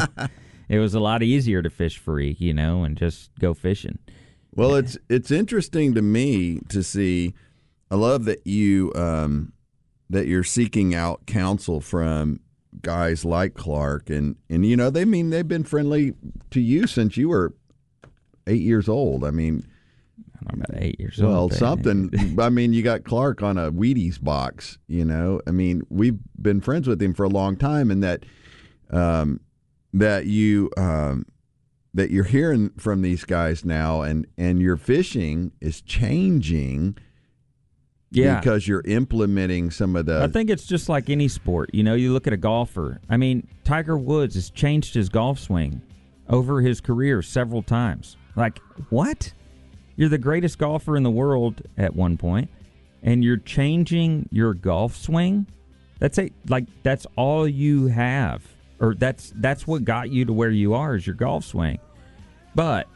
[0.70, 4.00] it was a lot easier to fish free, you know, and just go fishing.
[4.54, 7.34] Well, it's it's interesting to me to see.
[7.92, 9.54] I love that you um,
[10.10, 12.40] that you're seeking out counsel from
[12.82, 16.14] guys like Clark, and and you know they mean they've been friendly
[16.52, 17.54] to you since you were
[18.48, 19.24] eight years old.
[19.24, 19.66] I mean,
[20.50, 21.52] I'm about eight years well, old.
[21.52, 22.36] but- something.
[22.40, 24.78] I mean, you got Clark on a Wheaties box.
[24.88, 28.24] You know, I mean, we've been friends with him for a long time, and that
[28.92, 29.40] um,
[29.94, 31.26] that you um,
[31.94, 36.98] that you're hearing from these guys now, and and your fishing is changing.
[38.10, 38.40] Yeah.
[38.40, 40.24] because you're implementing some of the.
[40.24, 41.72] I think it's just like any sport.
[41.74, 43.02] You know, you look at a golfer.
[43.10, 45.82] I mean, Tiger Woods has changed his golf swing
[46.30, 48.16] over his career several times.
[48.38, 49.34] Like, what?
[49.98, 52.50] You're the greatest golfer in the world at one point,
[53.04, 55.48] and you're changing your golf swing?
[56.00, 58.44] That's a like that's all you have.
[58.80, 61.80] Or that's that's what got you to where you are is your golf swing.
[62.54, 62.88] But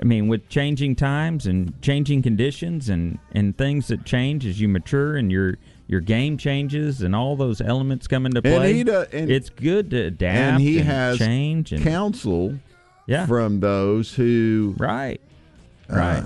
[0.00, 4.68] I mean, with changing times and changing conditions and, and things that change as you
[4.68, 9.06] mature and your your game changes and all those elements come into And play, do-
[9.12, 12.54] and- it's good to adapt and he has change and counsel
[13.06, 15.20] yeah, from those who right,
[15.92, 16.24] Uh, right,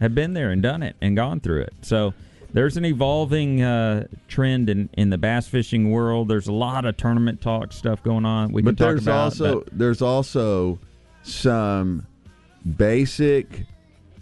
[0.00, 1.72] have been there and done it and gone through it.
[1.82, 2.12] So
[2.52, 6.28] there's an evolving uh, trend in, in the bass fishing world.
[6.28, 8.52] There's a lot of tournament talk stuff going on.
[8.52, 10.78] We but can talk there's about also but- there's also
[11.22, 12.06] some
[12.76, 13.64] basic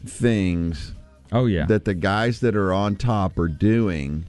[0.06, 0.94] things
[1.32, 1.66] Oh yeah.
[1.66, 4.26] that the guys that are on top are doing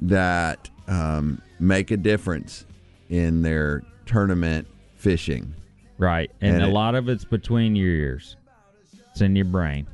[0.00, 2.64] that um, make a difference
[3.10, 5.54] in their tournament fishing.
[5.98, 6.30] right.
[6.40, 8.36] And, and a it- lot of it's between your ears.
[9.12, 9.86] It's in your brain.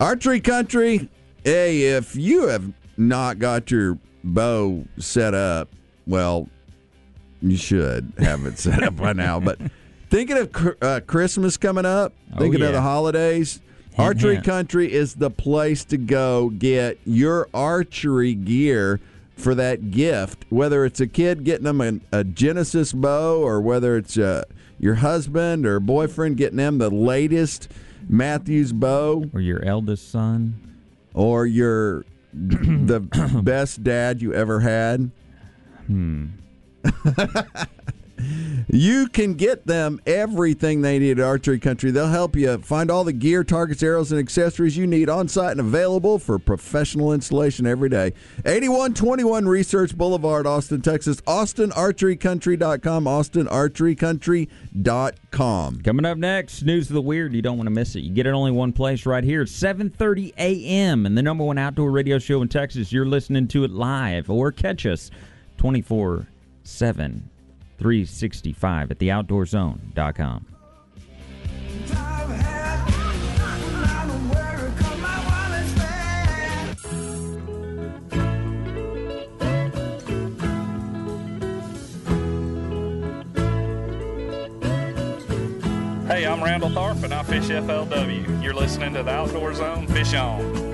[0.00, 1.08] Archery country,
[1.44, 5.68] hey, if you have not got your bow set up,
[6.06, 6.48] well,
[7.40, 9.40] you should have it set up by now.
[9.40, 9.58] But
[10.10, 14.46] thinking of uh, Christmas coming up, Oh, thinking of the holidays, Hint, archery hint.
[14.46, 19.00] country is the place to go get your archery gear
[19.36, 20.44] for that gift.
[20.50, 24.44] Whether it's a kid getting them a, a Genesis bow, or whether it's uh,
[24.78, 27.68] your husband or boyfriend getting them the latest
[28.08, 30.54] Mathews bow Or your eldest son.
[31.14, 33.00] or you're the
[33.42, 35.10] best dad you ever had.
[35.86, 36.26] Hmm.
[38.68, 41.90] you can get them everything they need at Archery Country.
[41.90, 45.52] They'll help you find all the gear, targets, arrows, and accessories you need on site
[45.52, 48.12] and available for professional installation every day.
[48.44, 51.20] 8121 Research Boulevard, Austin, Texas.
[51.22, 53.04] AustinArcheryCountry.com.
[53.04, 55.82] AustinArcheryCountry.com.
[55.82, 57.34] Coming up next, news of the weird.
[57.34, 58.00] You don't want to miss it.
[58.00, 59.42] You get it only one place right here.
[59.42, 61.06] It's 7:30 a.m.
[61.06, 62.92] and the number one outdoor radio show in Texas.
[62.92, 65.10] You're listening to it live or catch us
[65.58, 67.22] 24/7
[67.78, 70.46] 365 at theoutdoorzone.com.
[86.06, 88.42] Hey, I'm Randall Tharp and I fish FLW.
[88.42, 89.86] You're listening to the Outdoor Zone.
[89.88, 90.65] Fish on.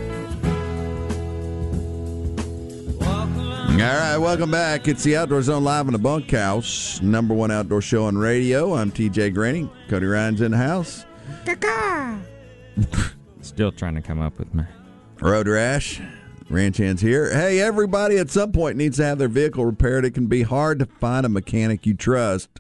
[3.73, 4.87] All right, welcome back.
[4.87, 8.75] It's the Outdoor Zone live in the bunkhouse, number one outdoor show on radio.
[8.75, 9.69] I'm TJ Graney.
[9.89, 11.05] Cody Ryan's in the house.
[13.41, 14.67] Still trying to come up with my
[15.21, 16.01] Road Rash,
[16.51, 17.33] Ranch Hands here.
[17.33, 20.05] Hey, everybody at some point needs to have their vehicle repaired.
[20.05, 22.51] It can be hard to find a mechanic you trust.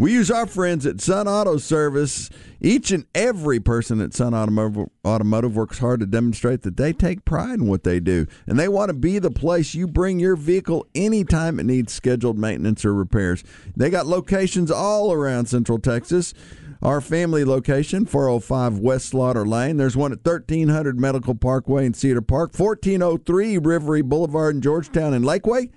[0.00, 2.30] We use our friends at Sun Auto Service.
[2.58, 7.58] Each and every person at Sun Automotive, works hard to demonstrate that they take pride
[7.58, 8.26] in what they do.
[8.46, 12.38] And they want to be the place you bring your vehicle anytime it needs scheduled
[12.38, 13.44] maintenance or repairs.
[13.76, 16.32] They got locations all around Central Texas.
[16.80, 19.76] Our family location, 405 West Slaughter Lane.
[19.76, 25.26] There's one at 1300 Medical Parkway in Cedar Park, 1403 Rivery Boulevard in Georgetown and
[25.26, 25.70] Lakeway,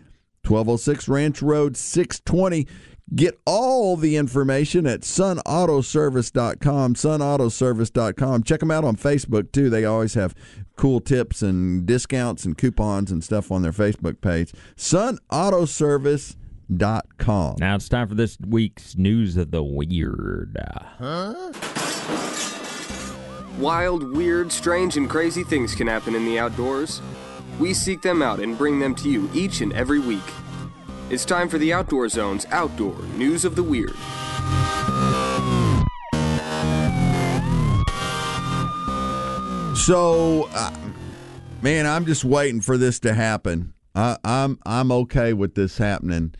[0.45, 2.67] 1206 Ranch Road 620.
[3.13, 8.43] Get all the information at sunautoservice.com, sunautoservice.com.
[8.43, 9.69] Check them out on Facebook too.
[9.69, 10.33] They always have
[10.77, 14.51] cool tips and discounts and coupons and stuff on their Facebook page.
[14.77, 17.55] sunautoservice.com.
[17.59, 20.57] Now it's time for this week's news of the weird.
[20.97, 21.51] Huh?
[23.59, 26.99] Wild, weird, strange, and crazy things can happen in the outdoors.
[27.59, 30.23] We seek them out and bring them to you each and every week.
[31.09, 33.93] It's time for the Outdoor Zone's Outdoor News of the Weird.
[39.75, 40.73] So, uh,
[41.61, 43.73] man, I'm just waiting for this to happen.
[43.93, 46.35] I, I'm I'm okay with this happening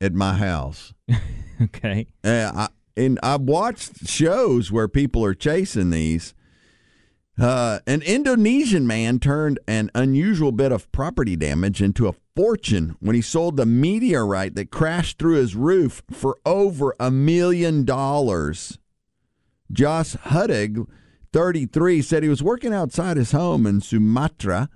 [0.00, 0.92] at my house.
[1.62, 2.08] Okay.
[2.24, 6.34] Uh, I, and I've watched shows where people are chasing these.
[7.38, 13.16] Uh, an Indonesian man turned an unusual bit of property damage into a fortune when
[13.16, 18.78] he sold the meteorite that crashed through his roof for over a million dollars.
[19.72, 20.86] Josh Huddig,
[21.32, 24.68] 33, said he was working outside his home in Sumatra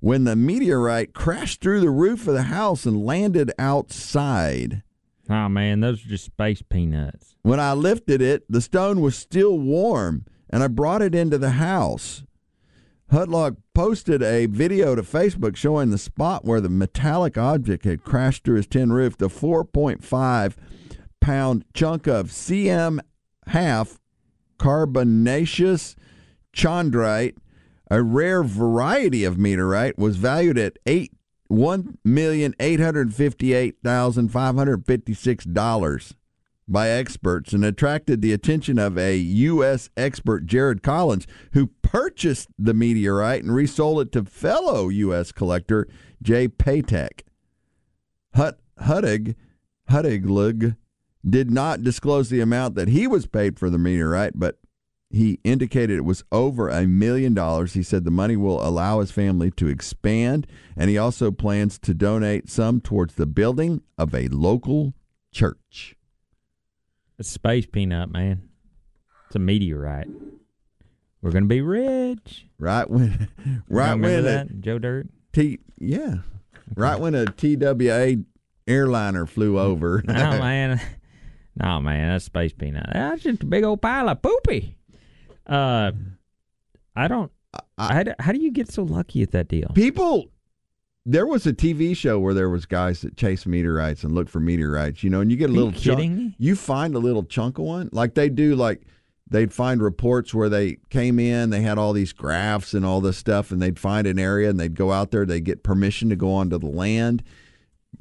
[0.00, 4.82] when the meteorite crashed through the roof of the house and landed outside.
[5.28, 7.36] Oh man, those are just space peanuts.
[7.42, 11.50] When I lifted it, the stone was still warm, and I brought it into the
[11.50, 12.24] house.
[13.10, 18.44] Hudlock posted a video to Facebook showing the spot where the metallic object had crashed
[18.44, 19.16] through his tin roof.
[19.16, 20.54] The 4.5
[21.20, 23.00] pound chunk of CM
[23.48, 23.98] half
[24.58, 25.96] carbonaceous
[26.54, 27.36] chondrite,
[27.90, 31.12] a rare variety of meteorite, was valued at eight
[31.48, 36.14] one million eight hundred fifty eight thousand five hundred fifty six dollars
[36.70, 39.90] by experts and attracted the attention of a U.S.
[39.96, 45.32] expert, Jared Collins, who purchased the meteorite and resold it to fellow U.S.
[45.32, 45.88] collector
[46.22, 47.22] Jay Piatek.
[48.34, 49.34] Hut Huddig
[49.90, 50.76] Hutagalung
[51.28, 54.58] did not disclose the amount that he was paid for the meteorite, but
[55.10, 57.72] he indicated it was over a million dollars.
[57.74, 61.92] He said the money will allow his family to expand, and he also plans to
[61.92, 64.94] donate some towards the building of a local
[65.32, 65.96] church.
[67.20, 68.48] It's space peanut, man.
[69.26, 70.08] It's a meteorite.
[71.20, 72.46] We're gonna be rich.
[72.58, 73.28] Right when,
[73.68, 75.06] right when a that Joe Dirt.
[75.34, 76.14] T, yeah,
[76.74, 78.24] right when a TWA
[78.66, 80.02] airliner flew over.
[80.06, 80.80] No man,
[81.56, 82.88] no man, that's space peanut.
[82.90, 84.78] That's just a big old pile of poopy.
[85.46, 85.92] Uh,
[86.96, 87.30] I don't.
[87.76, 89.70] I- how, do, how do you get so lucky at that deal?
[89.74, 90.30] People,
[91.06, 94.40] there was a TV show where there was guys that chase meteorites and look for
[94.40, 95.02] meteorites.
[95.02, 95.98] You know, and you get a Are you little chunk.
[95.98, 96.34] me?
[96.38, 98.54] You find a little chunk of one, like they do.
[98.54, 98.82] Like
[99.28, 103.16] they'd find reports where they came in, they had all these graphs and all this
[103.16, 105.24] stuff, and they'd find an area and they'd go out there.
[105.24, 107.22] They get permission to go onto the land,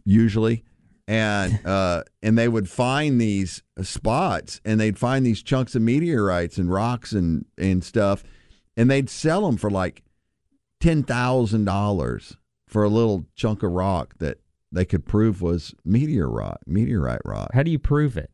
[0.04, 0.64] usually.
[1.08, 6.58] And uh, and they would find these spots, and they'd find these chunks of meteorites
[6.58, 8.24] and rocks and and stuff,
[8.76, 10.04] and they'd sell them for like
[10.82, 12.36] ten thousand dollars
[12.70, 14.38] for a little chunk of rock that
[14.72, 17.50] they could prove was meteor rock, meteorite rock.
[17.54, 18.30] How do you prove it?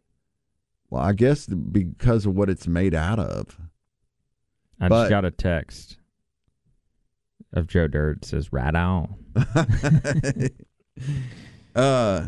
[0.90, 3.58] Well, I guess because of what it's made out of.
[4.80, 5.98] I But- just got a text
[7.54, 9.16] of Joe Dirt It says right on.
[11.76, 12.26] uh,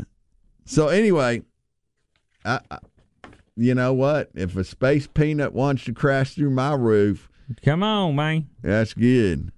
[0.65, 1.41] so anyway,
[2.45, 2.79] I, I,
[3.57, 4.29] you know what?
[4.33, 7.29] If a space peanut wants to crash through my roof,
[7.63, 8.47] Come on, man.
[8.61, 9.51] that's good.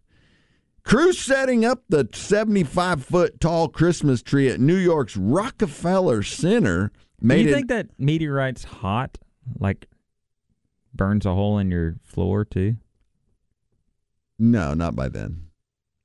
[0.90, 7.44] Crew setting up the 75 foot tall Christmas tree at New York's Rockefeller Center Made
[7.44, 9.20] Do you think that meteorite's hot?
[9.60, 9.86] Like
[10.96, 12.78] burns a hole in your floor too?
[14.40, 15.44] No, not by then.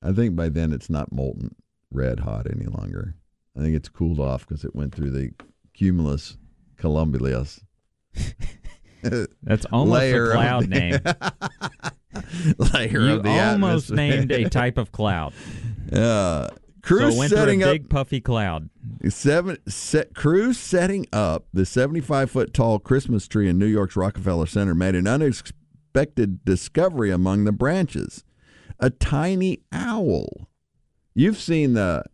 [0.03, 1.55] I think by then it's not molten
[1.91, 3.15] red hot any longer.
[3.57, 5.31] I think it's cooled off because it went through the
[5.73, 6.37] cumulus
[6.77, 7.61] cumulus
[9.43, 10.99] That's almost a cloud name.
[12.75, 13.97] layer you of the almost atmosphere.
[13.97, 15.33] named a type of cloud.
[15.93, 16.49] Uh,
[16.83, 18.71] crew so a setting up big puffy cloud.
[19.09, 24.47] seven set, crew setting up the 75 foot tall Christmas tree in New York's Rockefeller
[24.47, 28.25] Center made an unexpected discovery among the branches.
[28.81, 30.49] A tiny owl.
[31.15, 32.05] You've seen the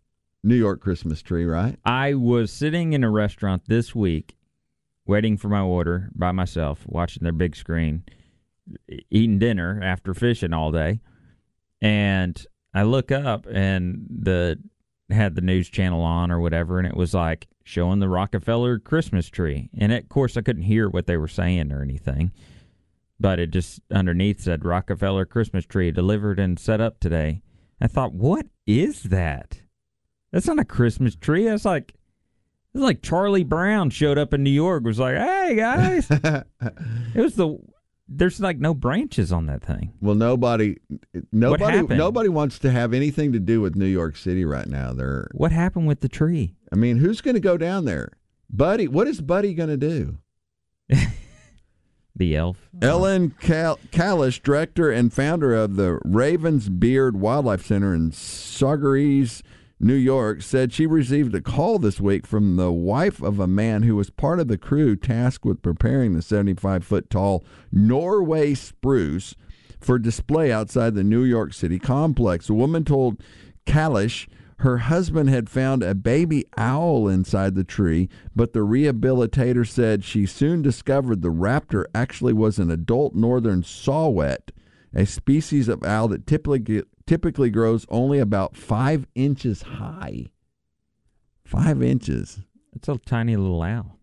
[0.43, 1.79] New York Christmas tree, right?
[1.85, 4.37] I was sitting in a restaurant this week,
[5.07, 8.05] waiting for my order by myself, watching their big screen,
[9.11, 11.00] eating dinner after fishing all day,
[11.80, 14.59] and I look up and the
[15.11, 19.28] had the news channel on or whatever, and it was like showing the Rockefeller Christmas
[19.28, 22.33] tree, and of course I couldn't hear what they were saying or anything,
[23.18, 27.42] but it just underneath said Rockefeller Christmas tree delivered and set up today.
[27.80, 29.62] I thought, what is that?
[30.33, 31.44] That's not a Christmas tree.
[31.44, 31.94] That's like
[32.74, 34.85] it's like Charlie Brown showed up in New York.
[34.85, 36.46] Was like, hey guys, it
[37.16, 37.59] was the.
[38.12, 39.92] There's like no branches on that thing.
[40.01, 40.79] Well, nobody,
[41.33, 44.92] nobody, nobody wants to have anything to do with New York City right now.
[44.92, 46.57] They're, What happened with the tree?
[46.73, 48.11] I mean, who's going to go down there,
[48.51, 48.88] Buddy?
[48.88, 50.18] What is Buddy going to do?
[52.16, 52.68] The elf.
[52.83, 59.40] Ellen Cal- Kalish, director and founder of the Ravensbeard Wildlife Center in Saugerties,
[59.83, 63.83] New York, said she received a call this week from the wife of a man
[63.83, 69.35] who was part of the crew tasked with preparing the 75 foot tall Norway spruce
[69.81, 72.49] for display outside the New York City complex.
[72.49, 73.23] The woman told
[73.64, 74.29] Kalish
[74.61, 80.27] her husband had found a baby owl inside the tree, but the rehabilitator said she
[80.27, 84.53] soon discovered the raptor actually was an adult northern saw-whet,
[84.95, 90.27] a species of owl that typically typically grows only about five inches high.
[91.44, 92.38] Five inches.
[92.73, 93.99] It's a tiny little owl.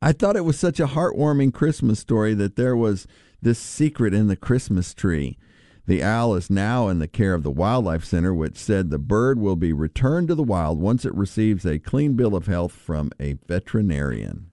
[0.00, 3.06] I thought it was such a heartwarming Christmas story that there was
[3.42, 5.36] this secret in the Christmas tree.
[5.84, 9.38] The owl is now in the care of the Wildlife Center, which said the bird
[9.38, 13.10] will be returned to the wild once it receives a clean bill of health from
[13.20, 14.50] a veterinarian.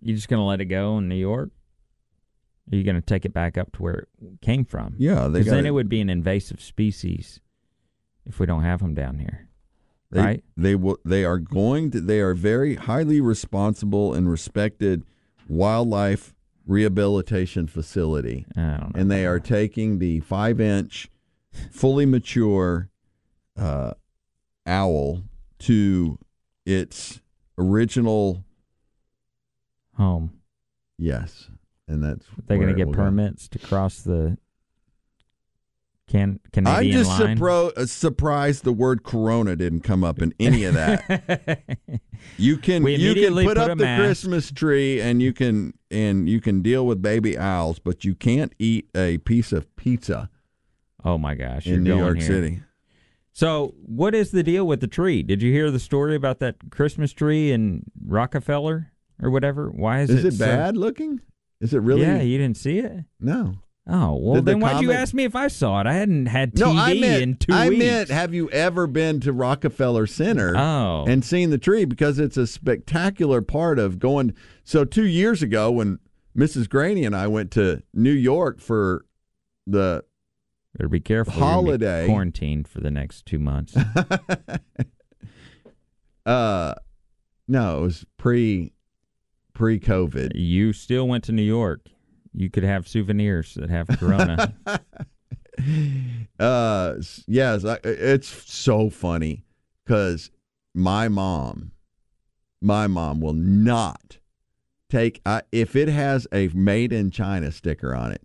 [0.00, 1.50] You just gonna let it go in New York?
[2.72, 4.94] Are you gonna take it back up to where it came from?
[4.98, 7.40] Yeah, Because then it would be an invasive species
[8.24, 9.48] if we don't have them down here,
[10.10, 10.44] They, right?
[10.56, 10.98] They will.
[11.04, 12.00] They are going to.
[12.00, 15.04] They are very highly responsible and respected
[15.48, 16.34] wildlife
[16.66, 18.46] rehabilitation facility.
[18.56, 19.00] I don't know.
[19.00, 21.10] and they are taking the five inch,
[21.70, 22.88] fully mature
[23.58, 23.92] uh,
[24.64, 25.24] owl
[25.60, 26.18] to
[26.64, 27.20] its
[27.58, 28.44] original.
[29.96, 30.38] home.
[30.96, 31.48] Yes,
[31.88, 33.02] and that's They're gonna get will go.
[33.02, 34.38] permits to cross the
[36.08, 37.38] can Canadian I'm just line.
[37.38, 41.62] surpro- uh, surprised the word Corona didn't come up in any of that.
[42.38, 44.00] You can you can put, put up the mask.
[44.00, 48.54] Christmas tree and you can and you can deal with baby owls, but you can't
[48.60, 50.30] eat a piece of pizza
[51.04, 51.66] oh my gosh!
[51.66, 52.26] you're in New going York here.
[52.28, 52.62] City.
[53.32, 55.24] So, what is the deal with the tree?
[55.24, 59.68] Did you hear the story about that Christmas tree in Rockefeller or whatever?
[59.68, 61.22] Why is, Is it so- bad looking?
[61.62, 62.02] Is it really?
[62.02, 63.04] Yeah, you didn't see it.
[63.18, 63.54] No.
[63.86, 65.86] Oh well, Did the then why'd you ask me if I saw it?
[65.88, 67.84] I hadn't had TV No, I meant in two I weeks.
[67.84, 71.04] meant have you ever been to Rockefeller Center Oh.
[71.08, 74.34] and seen the tree because it's a spectacular part of going.
[74.62, 75.98] So two years ago, when
[76.36, 76.68] Mrs.
[76.68, 79.04] Graney and I went to New York for
[79.66, 80.04] the
[80.78, 81.34] Better be careful.
[81.34, 82.06] be Holiday.
[82.06, 83.74] quarantined for the next two months.
[86.26, 86.74] uh,
[87.48, 88.72] no, it was pre
[89.54, 90.32] pre COVID.
[90.34, 91.88] you still went to New York.
[92.34, 94.54] You could have souvenirs that have Corona.
[96.40, 96.94] uh
[97.26, 99.44] yes I, it's so funny
[99.84, 100.30] because
[100.74, 101.72] my mom
[102.60, 104.18] my mom will not
[104.88, 108.22] take I, if it has a made in china sticker on it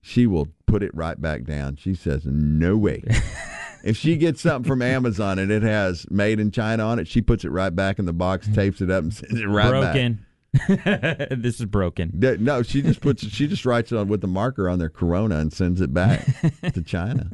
[0.00, 3.04] she will put it right back down she says no way
[3.84, 7.20] if she gets something from amazon and it has made in china on it she
[7.20, 9.92] puts it right back in the box tapes it up and sends it right back
[9.92, 10.26] broken.
[11.30, 12.10] this is broken.
[12.40, 15.38] No, she just puts she just writes it on with the marker on their Corona
[15.38, 16.26] and sends it back
[16.72, 17.30] to China.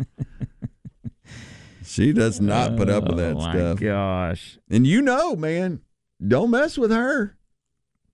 [1.85, 3.81] She does not put up with that oh my stuff.
[3.81, 4.59] gosh.
[4.69, 5.81] And you know, man,
[6.27, 7.37] don't mess with her.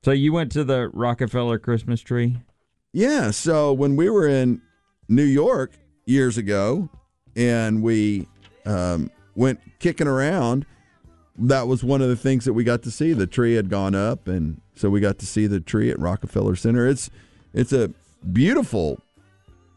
[0.05, 2.37] So you went to the Rockefeller Christmas tree?
[2.93, 4.61] Yeah, so when we were in
[5.09, 5.73] New York
[6.05, 6.91] years ago
[7.35, 8.29] and we
[8.67, 10.67] um, went kicking around,
[11.39, 13.13] that was one of the things that we got to see.
[13.13, 16.57] The tree had gone up and so we got to see the tree at Rockefeller
[16.57, 16.87] Center.
[16.87, 17.11] It's
[17.53, 17.91] it's a
[18.33, 19.01] beautiful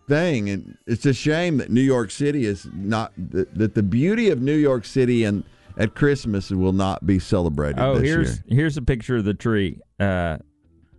[0.07, 4.29] thing and it's a shame that New York City is not that, that the beauty
[4.29, 5.43] of New York City and
[5.77, 8.43] at Christmas will not be celebrated Oh, here's year.
[8.47, 9.79] here's a picture of the tree.
[9.99, 10.37] Uh,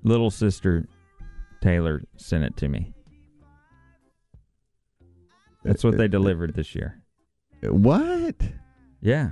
[0.02, 0.86] little sister
[1.61, 2.92] Taylor sent it to me.
[5.64, 7.02] That's what uh, they uh, delivered this year.
[7.64, 8.36] Uh, what?
[9.00, 9.30] Yeah,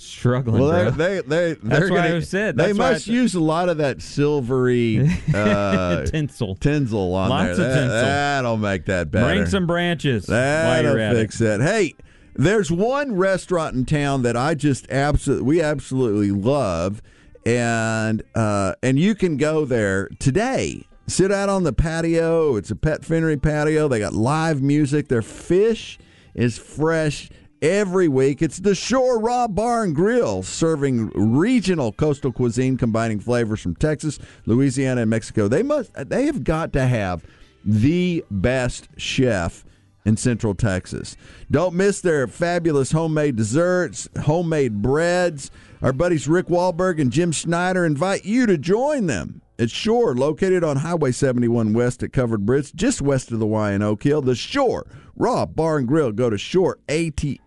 [0.00, 3.78] struggling, Well, they, they, they, That's why I said, they must use a lot of
[3.78, 6.54] that silvery uh, Tinsel.
[6.56, 7.50] tinsel on Lots there.
[7.52, 8.00] of That- tinsel.
[8.00, 9.26] That'll make that better.
[9.26, 11.44] Bring some branches That'll fix it.
[11.44, 11.60] that.
[11.60, 11.94] Hey,
[12.34, 17.02] there's one restaurant in town that I just absolutely we absolutely love,
[17.44, 20.86] and uh, and you can go there today.
[21.06, 22.54] Sit out on the patio.
[22.56, 23.88] It's a Pet Finnery patio.
[23.88, 25.08] They got live music.
[25.08, 25.98] Their fish
[26.34, 27.28] is fresh
[27.62, 28.42] every week.
[28.42, 34.18] It's the Shore Raw Bar and Grill, serving regional coastal cuisine, combining flavors from Texas,
[34.46, 35.48] Louisiana, and Mexico.
[35.48, 35.92] They must.
[35.94, 37.24] They have got to have
[37.64, 39.64] the best chef
[40.04, 41.16] in Central Texas.
[41.50, 45.50] Don't miss their fabulous homemade desserts, homemade breads.
[45.82, 49.42] Our buddies Rick Wahlberg and Jim Schneider invite you to join them.
[49.60, 53.72] It's Shore, located on Highway 71 West at Covered Bridge, just west of the Y
[53.72, 54.22] in Oak Hill.
[54.22, 54.86] The Shore
[55.16, 56.12] Raw Bar and Grill.
[56.12, 57.38] Go to shoreatx.com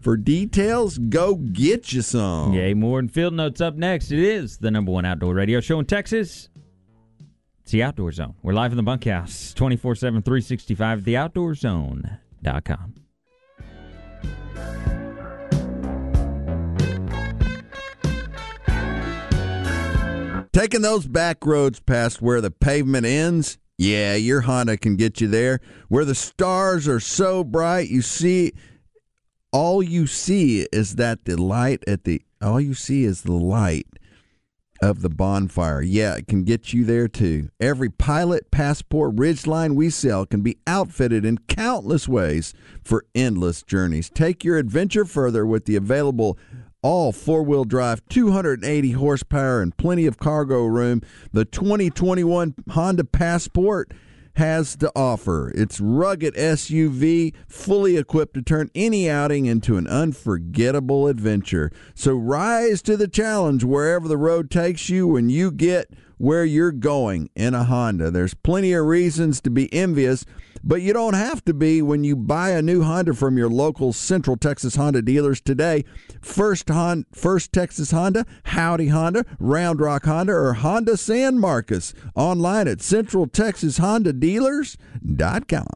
[0.00, 0.98] for details.
[0.98, 2.52] Go get you some.
[2.52, 4.12] Yay, more and field notes up next.
[4.12, 6.48] It is the number one outdoor radio show in Texas.
[7.62, 8.36] It's the Outdoor Zone.
[8.44, 12.94] We're live in the bunkhouse 24 7, 365 at theoutdoorzone.com.
[20.54, 25.26] Taking those back roads past where the pavement ends, yeah, your Honda can get you
[25.26, 25.58] there.
[25.88, 28.52] Where the stars are so bright, you see,
[29.50, 33.88] all you see is that the light at the, all you see is the light
[34.80, 35.82] of the bonfire.
[35.82, 37.48] Yeah, it can get you there too.
[37.58, 44.08] Every pilot, passport, Ridgeline we sell can be outfitted in countless ways for endless journeys.
[44.08, 46.38] Take your adventure further with the available
[46.84, 51.00] all four wheel drive, 280 horsepower, and plenty of cargo room.
[51.32, 53.94] The 2021 Honda Passport
[54.36, 55.50] has to offer.
[55.54, 61.70] Its rugged SUV, fully equipped to turn any outing into an unforgettable adventure.
[61.94, 65.88] So rise to the challenge wherever the road takes you when you get
[66.18, 68.10] where you're going in a Honda.
[68.10, 70.24] There's plenty of reasons to be envious,
[70.62, 73.92] but you don't have to be when you buy a new Honda from your local
[73.92, 75.84] Central Texas Honda dealers today.
[76.20, 81.92] First Hon- First Texas Honda, Howdy Honda, Round Rock Honda, or Honda San Marcos.
[82.14, 85.66] Online at Central Texas centraltexashondadealers.com.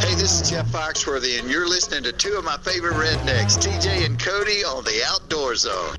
[0.00, 4.04] Hey, this is Jeff Foxworthy, and you're listening to two of my favorite rednecks, TJ
[4.06, 5.96] and Cody, on the Outdoor Zone.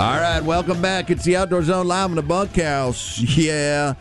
[0.00, 1.10] All right, welcome back.
[1.10, 3.20] It's the Outdoor Zone live in the bunkhouse.
[3.36, 3.94] Yeah.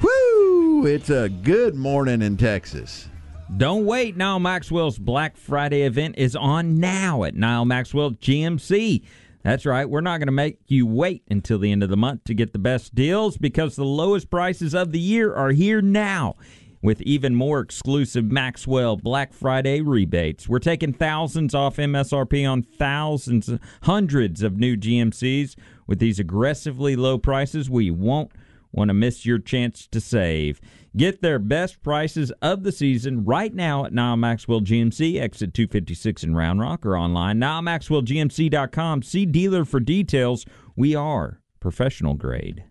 [0.00, 0.86] Woo!
[0.86, 3.08] It's a good morning in Texas.
[3.56, 4.16] Don't wait.
[4.16, 9.02] Nyle Maxwell's Black Friday event is on now at Nyle Maxwell GMC.
[9.42, 9.90] That's right.
[9.90, 12.52] We're not going to make you wait until the end of the month to get
[12.52, 16.36] the best deals because the lowest prices of the year are here now.
[16.80, 20.48] With even more exclusive Maxwell Black Friday rebates.
[20.48, 23.50] We're taking thousands off MSRP on thousands,
[23.82, 25.56] hundreds of new GMCs
[25.86, 27.68] with these aggressively low prices.
[27.68, 28.30] We won't
[28.72, 30.60] want to miss your chance to save.
[30.96, 36.24] Get their best prices of the season right now at Nyle Maxwell GMC, exit 256
[36.24, 39.02] in Round Rock, or online, NyleMaxwellGMC.com.
[39.02, 40.44] See dealer for details.
[40.76, 42.64] We are professional grade.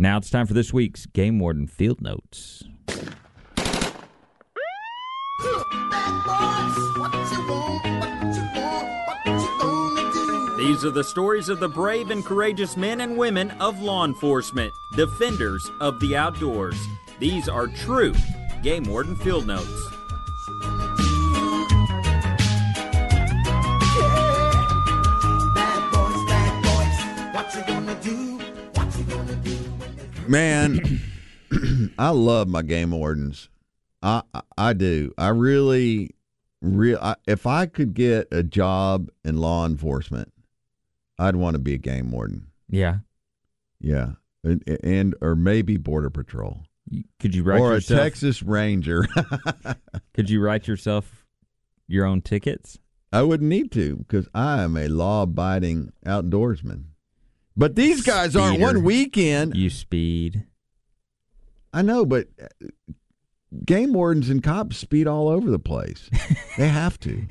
[0.00, 2.62] Now it's time for this week's Game Warden Field Notes.
[10.56, 14.72] These are the stories of the brave and courageous men and women of law enforcement,
[14.94, 16.78] defenders of the outdoors.
[17.18, 18.14] These are true
[18.62, 19.97] Game Warden Field Notes.
[30.28, 31.00] Man,
[31.98, 33.48] I love my game wardens.
[34.02, 35.12] I I, I do.
[35.16, 36.10] I really,
[36.60, 36.98] real.
[37.00, 40.32] I, if I could get a job in law enforcement,
[41.18, 42.48] I'd want to be a game warden.
[42.68, 42.98] Yeah.
[43.80, 44.12] Yeah,
[44.42, 46.64] and, and or maybe border patrol
[47.20, 48.00] Could you write or yourself?
[48.00, 49.06] a Texas Ranger.
[50.14, 51.24] Could you write yourself
[51.86, 52.78] your own tickets?
[53.12, 56.84] I wouldn't need to because I am a law-abiding outdoorsman.
[57.58, 59.56] But these guys aren't one weekend.
[59.56, 60.46] You speed.
[61.72, 62.46] I know, but uh,
[63.66, 66.08] game wardens and cops speed all over the place.
[66.56, 67.26] they have to.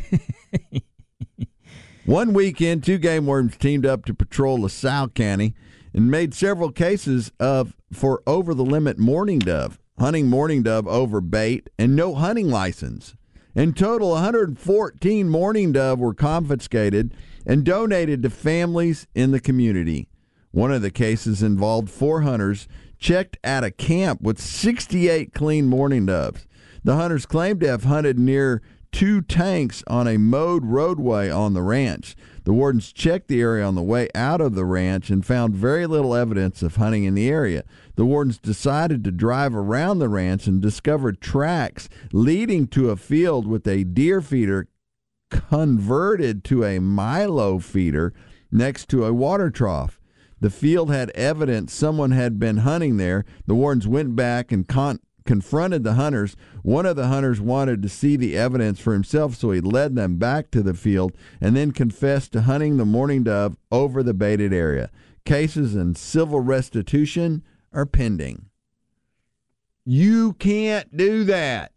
[2.06, 5.56] One weekend, two game wardens teamed up to patrol LaSalle County
[5.94, 11.22] and made several cases of for over the limit mourning dove, hunting mourning dove over
[11.22, 13.16] bait, and no hunting license.
[13.56, 17.14] In total, 114 mourning dove were confiscated
[17.46, 20.10] and donated to families in the community.
[20.58, 26.08] One of the cases involved four hunters checked at a camp with 68 clean mourning
[26.08, 26.48] doves.
[26.84, 31.62] The hunters claimed to have hunted near two tanks on a mowed roadway on the
[31.62, 32.16] ranch.
[32.44, 35.86] The wardens checked the area on the way out of the ranch and found very
[35.86, 37.64] little evidence of hunting in the area.
[37.94, 43.46] The wardens decided to drive around the ranch and discovered tracks leading to a field
[43.46, 44.70] with a deer feeder
[45.30, 48.12] converted to a Milo feeder
[48.52, 50.00] next to a water trough.
[50.40, 53.26] The field had evidence someone had been hunting there.
[53.48, 56.36] The wardens went back and con- confronted the hunters.
[56.64, 60.18] One of the hunters wanted to see the evidence for himself, so he led them
[60.18, 64.54] back to the field and then confessed to hunting the mourning dove over the baited
[64.54, 64.90] area.
[65.26, 68.46] Cases and civil restitution are pending.
[69.84, 71.72] You can't do that.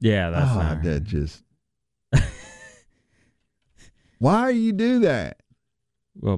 [0.00, 1.42] Yeah, that's Ah, not that just.
[4.18, 5.38] Why you do that?
[6.16, 6.36] well,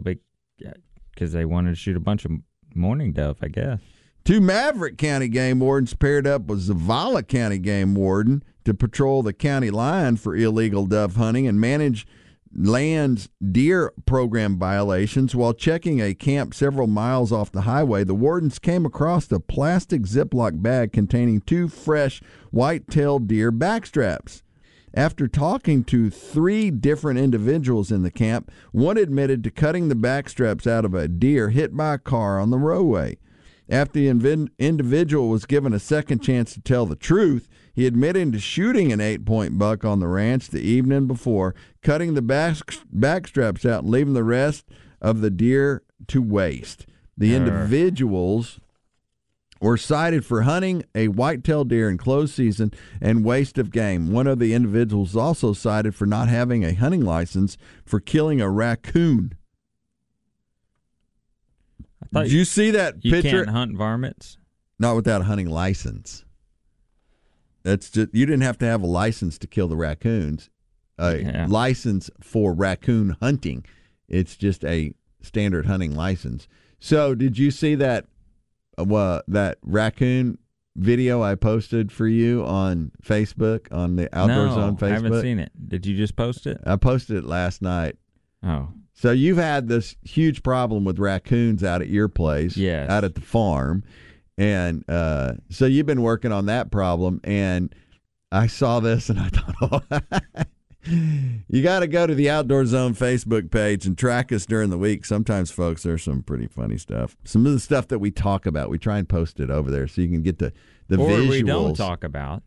[1.17, 2.31] because they wanted to shoot a bunch of
[2.75, 3.81] mourning dove, I guess.
[4.25, 9.33] Two Maverick County game wardens paired up with Zavala County game warden to patrol the
[9.33, 12.09] county line for illegal dove hunting and managed
[12.53, 18.03] lands deer program violations while checking a camp several miles off the highway.
[18.03, 24.43] The wardens came across a plastic Ziploc bag containing two fresh white-tailed deer backstraps.
[24.97, 30.67] After talking to three different individuals in the camp, one admitted to cutting the backstraps
[30.67, 33.19] out of a deer hit by a car on the roadway.
[33.69, 38.39] After the individual was given a second chance to tell the truth, he admitted to
[38.39, 42.55] shooting an eight point buck on the ranch the evening before, cutting the back,
[42.95, 44.65] backstraps out and leaving the rest
[45.03, 46.87] of the deer to waste.
[47.19, 48.61] The individuals
[49.61, 54.13] were cited for hunting a white-tailed deer in closed season and waste of game.
[54.13, 58.41] One of the individuals was also cited for not having a hunting license for killing
[58.41, 59.35] a raccoon.
[62.13, 63.45] Did you see that you picture?
[63.45, 64.39] can't hunt varmints.
[64.79, 66.25] Not without a hunting license.
[67.63, 70.51] That's just you didn't have to have a license to kill the raccoons.
[70.99, 71.47] A Yeah.
[71.49, 73.65] license for raccoon hunting.
[74.09, 76.47] It's just a standard hunting license.
[76.79, 78.07] So, did you see that
[78.79, 80.39] uh, that raccoon
[80.77, 84.89] video I posted for you on Facebook on the Outdoor no, Zone Facebook?
[84.91, 85.51] I haven't seen it.
[85.69, 86.61] Did you just post it?
[86.67, 87.97] I posted it last night.
[88.43, 92.91] Oh, So you've had this huge problem with raccoons out at your place, Yes.
[92.91, 93.83] out at the farm,
[94.39, 97.21] and uh, so you've been working on that problem.
[97.25, 97.75] And
[98.31, 100.43] I saw this, and I thought, oh,
[100.87, 104.79] you got to go to the Outdoor Zone Facebook page and track us during the
[104.79, 105.05] week.
[105.05, 107.17] Sometimes, folks, there's some pretty funny stuff.
[107.25, 109.87] Some of the stuff that we talk about, we try and post it over there
[109.89, 110.53] so you can get the
[110.89, 111.29] the or visuals.
[111.29, 112.43] we don't talk about.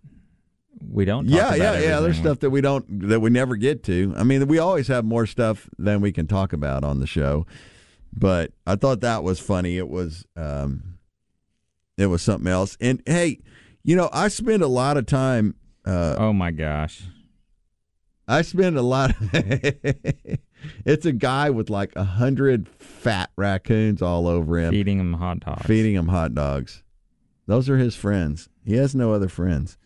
[0.89, 1.25] We don't.
[1.27, 1.99] Talk Yeah, about yeah, yeah.
[1.99, 4.13] There's stuff that we don't that we never get to.
[4.15, 7.45] I mean, we always have more stuff than we can talk about on the show.
[8.13, 9.77] But I thought that was funny.
[9.77, 10.99] It was um
[11.97, 12.77] it was something else.
[12.79, 13.39] And hey,
[13.83, 15.55] you know, I spend a lot of time.
[15.85, 17.03] Uh, oh my gosh.
[18.29, 19.11] I spend a lot.
[19.11, 19.31] Of
[20.85, 25.39] It's a guy with like a hundred fat raccoons all over him, Feeding them hot
[25.39, 25.65] dogs.
[25.65, 26.83] feeding him hot dogs.
[27.47, 28.49] Those are his friends.
[28.65, 29.77] He has no other friends.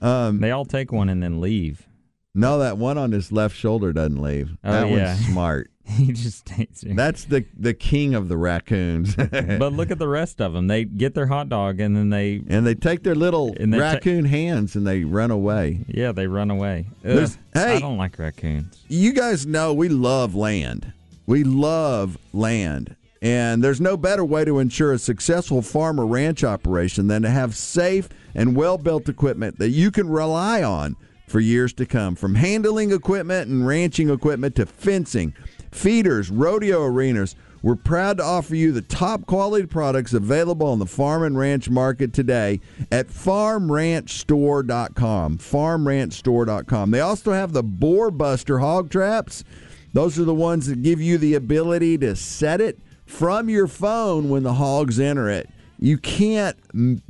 [0.00, 1.86] Um, They all take one and then leave.
[2.34, 4.56] no, that one on his left shoulder doesn't leave.
[4.64, 5.12] Oh, that yeah.
[5.14, 5.70] one's smart.
[5.86, 6.96] he just takes it.
[6.96, 9.16] That's the the king of the raccoons.
[9.62, 10.66] But look at the rest of them.
[10.68, 13.76] They get their hot dog and then they, and they take their little they ta-
[13.78, 15.80] raccoon hands and they run away.
[15.88, 16.86] yeah, they run away.
[17.04, 17.76] Ugh, hey.
[17.76, 18.84] I don't like raccoons.
[18.88, 20.92] you guys know we love land.
[21.26, 22.96] We love land.
[23.20, 27.30] And there's no better way to ensure a successful farm or ranch operation than to
[27.30, 30.96] have safe and well built equipment that you can rely on
[31.28, 32.16] for years to come.
[32.16, 35.34] From handling equipment and ranching equipment to fencing,
[35.72, 40.86] feeders, rodeo arenas, we're proud to offer you the top quality products available on the
[40.86, 42.60] farm and ranch market today
[42.90, 45.38] at farmranchstore.com.
[45.38, 46.90] Farmranchstore.com.
[46.90, 49.44] They also have the Boar Buster hog traps.
[49.92, 54.28] Those are the ones that give you the ability to set it from your phone
[54.28, 55.48] when the hogs enter it.
[55.78, 56.56] You can't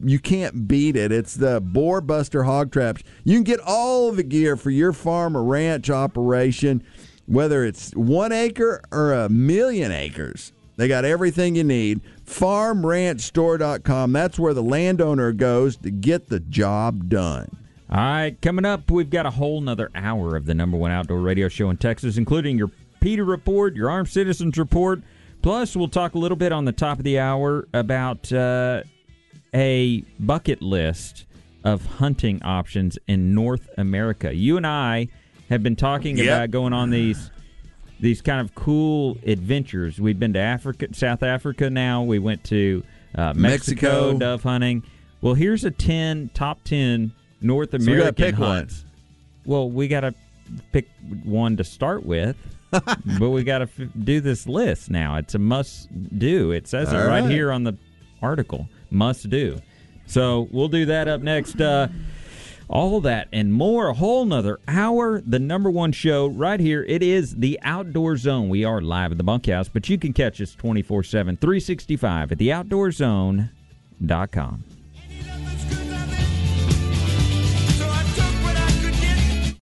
[0.02, 1.12] you can't beat it.
[1.12, 3.02] It's the Boar Buster hog traps.
[3.22, 6.82] You can get all the gear for your farm or ranch operation,
[7.26, 10.52] whether it's one acre or a million acres.
[10.76, 12.00] They got everything you need.
[12.26, 14.12] FarmRanchStore.com.
[14.12, 17.56] That's where the landowner goes to get the job done.
[17.90, 21.20] All right, coming up, we've got a whole nother hour of the number one outdoor
[21.20, 22.70] radio show in Texas, including your
[23.00, 25.02] Peter Report, your Armed Citizens Report.
[25.42, 28.82] Plus, we'll talk a little bit on the top of the hour about uh,
[29.54, 31.26] a bucket list
[31.64, 34.34] of hunting options in North America.
[34.34, 35.08] You and I
[35.52, 36.26] have been talking Yep.
[36.26, 37.30] about going on these
[38.00, 40.00] these kind of cool adventures.
[40.00, 41.70] We've been to Africa, South Africa.
[41.70, 42.82] Now we went to
[43.14, 44.18] uh, Mexico, Mexico.
[44.18, 44.82] dove hunting.
[45.20, 48.68] Well, here's a ten top ten North we gotta American pick one.
[49.44, 50.14] Well, we got to
[50.72, 50.88] pick
[51.24, 52.36] one to start with,
[52.70, 55.16] but we got to f- do this list now.
[55.16, 55.88] It's a must
[56.18, 56.50] do.
[56.52, 57.30] It says it All right right.
[57.30, 57.76] here on the
[58.20, 58.68] article.
[58.90, 59.60] Must do.
[60.06, 61.60] So we'll do that up next.
[61.60, 61.88] Uh,
[62.72, 65.20] all that and more, a whole nother hour.
[65.20, 66.84] The number one show right here.
[66.88, 68.48] It is the Outdoor Zone.
[68.48, 72.38] We are live at the bunkhouse, but you can catch us 24 7, 365 at
[72.38, 74.64] theoutdoorzone.com.